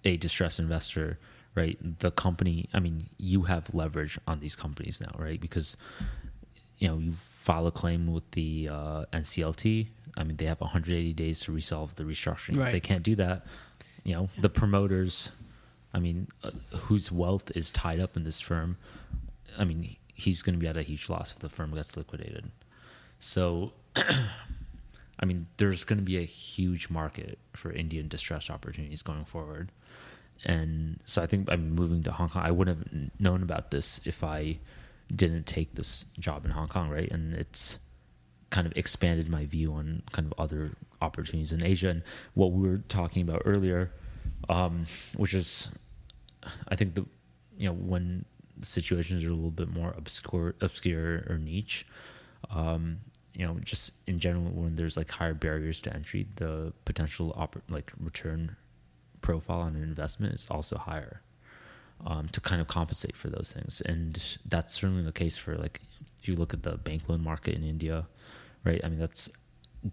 a 0.05 0.17
distressed 0.19 0.59
investor, 0.59 1.19
right? 1.55 1.79
The 2.01 2.11
company, 2.11 2.69
I 2.75 2.81
mean, 2.81 3.09
you 3.17 3.43
have 3.43 3.75
leverage 3.75 4.19
on 4.27 4.41
these 4.41 4.55
companies 4.55 5.01
now, 5.01 5.14
right? 5.19 5.41
Because 5.41 5.77
you 6.79 6.88
know 6.88 6.99
you 6.99 7.12
file 7.43 7.67
a 7.67 7.73
claim 7.73 8.12
with 8.12 8.31
the 8.33 8.69
uh, 8.71 9.05
NCLT. 9.12 9.88
I 10.19 10.25
mean, 10.25 10.37
they 10.37 10.45
have 10.45 10.61
180 10.61 11.12
days 11.14 11.41
to 11.43 11.53
resolve 11.53 11.95
the 11.95 12.05
restructuring. 12.05 12.59
Right. 12.59 12.73
They 12.73 12.81
can't 12.81 13.03
do 13.03 13.14
that. 13.17 13.45
You 14.05 14.14
know, 14.14 14.29
the 14.38 14.49
promoters. 14.51 15.31
I 15.95 16.01
mean, 16.01 16.29
uh, 16.45 16.51
whose 16.77 17.11
wealth 17.11 17.51
is 17.55 17.71
tied 17.71 18.01
up 18.01 18.17
in 18.19 18.25
this 18.25 18.41
firm? 18.41 18.77
I 19.59 19.64
mean, 19.64 19.97
he's 20.18 20.42
going 20.42 20.54
to 20.54 20.59
be 20.59 20.66
at 20.66 20.76
a 20.76 20.83
huge 20.83 21.09
loss 21.09 21.33
if 21.33 21.38
the 21.38 21.48
firm 21.48 21.72
gets 21.72 21.96
liquidated. 21.96 22.50
So, 23.20 23.72
I 23.96 25.24
mean, 25.24 25.46
there's 25.59 25.85
going 25.85 25.98
to 25.98 26.04
be 26.04 26.18
a 26.18 26.24
huge 26.24 26.90
market 26.90 27.38
for 27.52 27.72
Indian 27.72 28.09
distressed 28.09 28.50
opportunities 28.50 29.02
going 29.02 29.24
forward. 29.24 29.70
And 30.44 31.00
so 31.04 31.22
I 31.22 31.26
think 31.26 31.48
I'm 31.50 31.70
moving 31.70 32.02
to 32.02 32.12
Hong 32.12 32.28
Kong. 32.28 32.42
I 32.44 32.50
wouldn't 32.50 32.78
have 32.78 33.11
known 33.20 33.42
about 33.42 33.70
this 33.70 34.00
if 34.04 34.24
I 34.24 34.59
didn't 35.14 35.46
take 35.46 35.74
this 35.74 36.04
job 36.18 36.44
in 36.44 36.50
Hong 36.50 36.68
Kong, 36.68 36.90
right? 36.90 37.11
And 37.11 37.35
it's 37.35 37.78
kind 38.50 38.66
of 38.66 38.72
expanded 38.76 39.28
my 39.28 39.46
view 39.46 39.72
on 39.74 40.02
kind 40.12 40.26
of 40.26 40.35
other 40.38 40.72
opportunities 41.00 41.52
in 41.52 41.62
Asia. 41.62 41.90
And 41.90 42.02
what 42.35 42.52
we 42.52 42.68
were 42.68 42.78
talking 42.88 43.22
about 43.22 43.42
earlier, 43.44 43.90
um, 44.48 44.85
which 45.16 45.33
is, 45.33 45.68
I 46.68 46.74
think 46.74 46.94
the, 46.94 47.07
you 47.57 47.68
know, 47.68 47.74
when 47.74 48.24
situations 48.62 49.25
are 49.25 49.31
a 49.31 49.35
little 49.35 49.51
bit 49.51 49.68
more 49.68 49.94
obscure, 49.97 50.55
obscure 50.61 51.25
or 51.29 51.38
niche, 51.38 51.87
um, 52.51 52.99
you 53.35 53.47
know, 53.47 53.59
just 53.61 53.92
in 54.07 54.18
general, 54.18 54.51
when 54.51 54.77
there's 54.77 54.97
like 54.97 55.11
higher 55.11 55.35
barriers 55.35 55.81
to 55.83 55.94
entry, 55.94 56.27
the 56.37 56.73
potential 56.85 57.35
oppor- 57.38 57.62
like 57.68 57.92
return 58.01 58.57
profile 59.21 59.61
on 59.61 59.77
an 59.77 59.83
investment 59.83 60.35
is 60.35 60.47
also 60.51 60.77
higher 60.77 61.21
um, 62.07 62.29
to 62.29 62.40
kind 62.40 62.61
of 62.61 62.66
compensate 62.66 63.16
for 63.16 63.29
those 63.29 63.53
things. 63.53 63.81
And 63.83 64.38
that's 64.47 64.75
certainly 64.75 65.05
the 65.05 65.12
case 65.12 65.37
for 65.37 65.57
like 65.57 65.81
if 66.21 66.29
you 66.29 66.37
look 66.37 66.53
at 66.53 66.62
the 66.62 66.77
bank 66.79 67.09
loan 67.09 67.23
market 67.23 67.55
in 67.55 67.62
India, 67.62 68.07
right? 68.64 68.81
I 68.83 68.88
mean 68.88 68.99
that's 68.99 69.29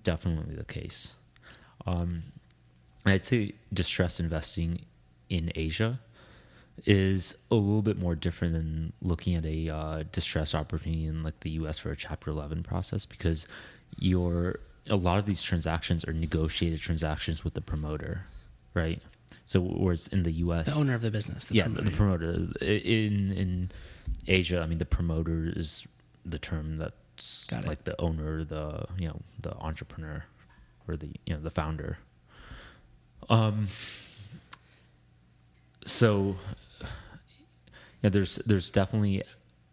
definitely 0.04 0.56
the 0.56 0.65
case. 0.65 1.13
Um, 1.86 2.23
I'd 3.06 3.25
say 3.25 3.54
distressed 3.71 4.19
investing 4.19 4.86
in 5.29 5.52
Asia 5.54 6.00
is 6.86 7.36
a 7.50 7.56
little 7.56 7.82
bit 7.82 7.98
more 7.98 8.15
different 8.15 8.54
than 8.54 8.94
looking 9.02 9.36
at 9.36 9.46
a 9.46 9.69
uh, 9.69 10.04
distressed 10.12 10.54
opportunity 10.54 11.06
in 11.06 11.23
like 11.23 11.40
the 11.40 11.52
U.S. 11.52 11.80
for 11.80 11.92
a 11.92 11.96
Chapter 11.96 12.32
11 12.32 12.63
process 12.63 13.06
because 13.06 13.48
your 13.98 14.60
a 14.90 14.96
lot 14.96 15.17
of 15.17 15.26
these 15.26 15.42
transactions 15.42 16.06
are 16.06 16.13
negotiated 16.13 16.80
transactions 16.80 17.44
with 17.44 17.54
the 17.54 17.62
promoter, 17.62 18.26
right? 18.73 19.02
So 19.46 19.62
whereas 19.62 20.08
in 20.10 20.23
the 20.23 20.32
U.S. 20.32 20.67
The 20.73 20.80
owner 20.80 20.94
of 20.94 21.02
the 21.02 21.12
business. 21.12 21.46
The 21.46 21.56
yeah, 21.56 21.63
promoter. 21.63 21.84
the 21.84 21.92
promoter 21.92 22.32
in 22.62 23.32
in 23.32 23.71
Asia, 24.28 24.60
I 24.60 24.67
mean 24.67 24.78
the 24.78 24.86
promoter 24.86 25.52
is 25.56 25.88
the 26.26 26.40
term 26.40 26.78
that's 26.78 27.46
Got 27.46 27.65
like 27.65 27.86
the 27.86 28.00
owner, 28.02 28.44
the 28.44 28.86
you 28.98 29.08
know 29.08 29.21
the 29.42 29.56
entrepreneur 29.56 30.26
or 30.88 30.98
the 30.98 31.08
you 31.26 31.34
know 31.34 31.40
the 31.40 31.52
founder. 31.52 31.98
Um. 33.30 33.67
So, 35.86 36.36
yeah, 38.06 38.10
there's 38.10 38.35
there's 38.45 38.69
definitely 38.69 39.23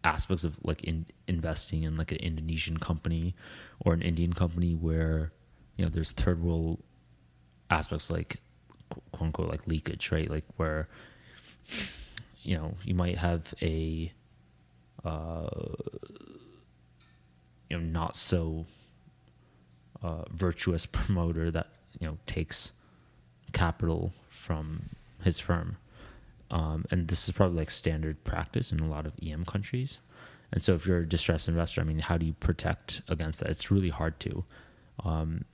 aspects 0.05 0.43
of 0.43 0.57
like 0.65 0.83
in 0.85 1.05
investing 1.29 1.83
in 1.83 1.99
like 1.99 2.13
an 2.13 2.17
Indonesian 2.17 2.79
company 2.79 3.35
or 3.81 3.93
an 3.93 4.01
Indian 4.01 4.33
company 4.33 4.73
where 4.75 5.31
you 5.77 5.85
know 5.85 5.91
there's 5.91 6.13
third 6.13 6.43
world 6.43 6.83
aspects 7.69 8.11
like 8.11 8.41
quote 9.11 9.27
unquote 9.27 9.51
like 9.51 9.67
leakage, 9.67 10.11
right? 10.11 10.31
Like 10.31 10.47
where 10.57 10.89
you 12.41 12.57
know 12.57 12.73
you 12.87 12.95
might 12.95 13.19
have 13.19 13.53
a 13.61 14.11
uh, 15.05 15.51
you 17.69 17.77
know 17.77 17.85
not 17.85 18.17
so 18.17 18.65
uh, 20.03 20.25
virtuous 20.31 20.87
promoter 20.91 21.51
that 21.51 21.67
you 22.01 22.07
know 22.07 22.17
takes 22.25 22.73
capital 23.53 24.15
from 24.31 24.89
his 25.23 25.39
firm, 25.39 25.77
um, 26.53 26.85
and 26.91 27.09
this 27.09 27.27
is 27.27 27.33
probably 27.33 27.57
like 27.57 27.71
standard 27.71 28.23
practice 28.25 28.71
in 28.71 28.81
a 28.81 28.87
lot 28.87 29.07
of 29.07 29.15
EM 29.27 29.45
countries. 29.47 29.99
And 30.53 30.63
so, 30.63 30.75
if 30.75 30.87
you're 30.87 30.99
a 30.99 31.09
distressed 31.09 31.49
investor, 31.49 31.81
I 31.81 31.85
mean, 31.85 31.99
how 31.99 32.19
do 32.19 32.27
you 32.27 32.35
protect 32.35 33.01
against 33.09 33.41
that? 33.41 33.49
It's 33.49 33.71
really 33.71 33.89
hard 33.89 34.21
to. 34.21 34.45
Um, 35.03 35.47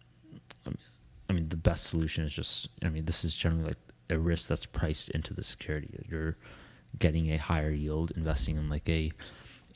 I 1.30 1.32
mean, 1.32 1.48
the 1.48 1.56
best 1.56 1.84
solution 1.84 2.24
is 2.24 2.32
just. 2.32 2.68
I 2.84 2.88
mean, 2.88 3.04
this 3.04 3.24
is 3.24 3.36
generally 3.36 3.68
like 3.68 3.78
a 4.10 4.18
risk 4.18 4.48
that's 4.48 4.66
priced 4.66 5.10
into 5.10 5.32
the 5.32 5.44
security. 5.44 6.04
You're 6.10 6.36
getting 6.98 7.32
a 7.32 7.36
higher 7.36 7.70
yield 7.70 8.10
investing 8.16 8.56
in 8.56 8.68
like 8.68 8.88
a 8.88 9.12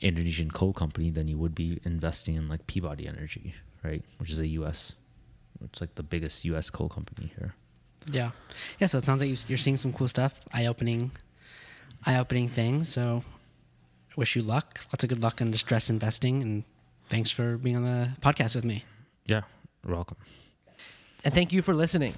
Indonesian 0.01 0.51
coal 0.51 0.73
company 0.73 1.09
than 1.09 1.29
you 1.29 1.37
would 1.37 1.55
be 1.55 1.79
investing 1.85 2.35
in 2.35 2.49
like 2.49 2.67
Peabody 2.67 3.07
Energy, 3.07 3.55
right? 3.81 4.03
Which 4.17 4.29
is 4.29 4.39
a 4.39 4.47
U.S. 4.47 4.91
It's 5.63 5.79
like 5.79 5.95
the 5.95 6.03
biggest 6.03 6.43
U.S. 6.45 6.69
coal 6.69 6.89
company 6.89 7.31
here. 7.37 7.55
Yeah, 8.09 8.31
yeah. 8.79 8.87
So 8.87 8.97
it 8.97 9.05
sounds 9.05 9.21
like 9.21 9.49
you're 9.49 9.57
seeing 9.57 9.77
some 9.77 9.93
cool 9.93 10.07
stuff, 10.07 10.45
eye-opening, 10.53 11.11
eye-opening 12.05 12.49
things. 12.49 12.89
So, 12.89 13.23
I 14.11 14.13
wish 14.17 14.35
you 14.35 14.41
luck. 14.41 14.81
Lots 14.91 15.03
of 15.03 15.09
good 15.09 15.23
luck 15.23 15.41
in 15.41 15.51
distress 15.51 15.89
investing, 15.89 16.41
and 16.41 16.63
thanks 17.09 17.31
for 17.31 17.57
being 17.57 17.75
on 17.75 17.83
the 17.83 18.09
podcast 18.21 18.55
with 18.55 18.65
me. 18.65 18.85
Yeah, 19.25 19.41
you're 19.85 19.95
welcome. 19.95 20.17
And 21.23 21.33
thank 21.33 21.53
you 21.53 21.61
for 21.61 21.73
listening. 21.73 22.13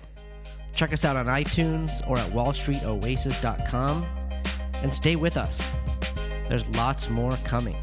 Check 0.73 0.91
us 0.91 1.05
out 1.05 1.15
on 1.15 1.27
iTunes 1.27 2.05
or 2.09 2.17
at 2.17 2.29
wallstreetoasis.com 2.31 4.05
and 4.81 4.93
stay 4.93 5.15
with 5.15 5.37
us. 5.37 5.73
There's 6.49 6.67
lots 6.69 7.09
more 7.09 7.31
coming. 7.45 7.77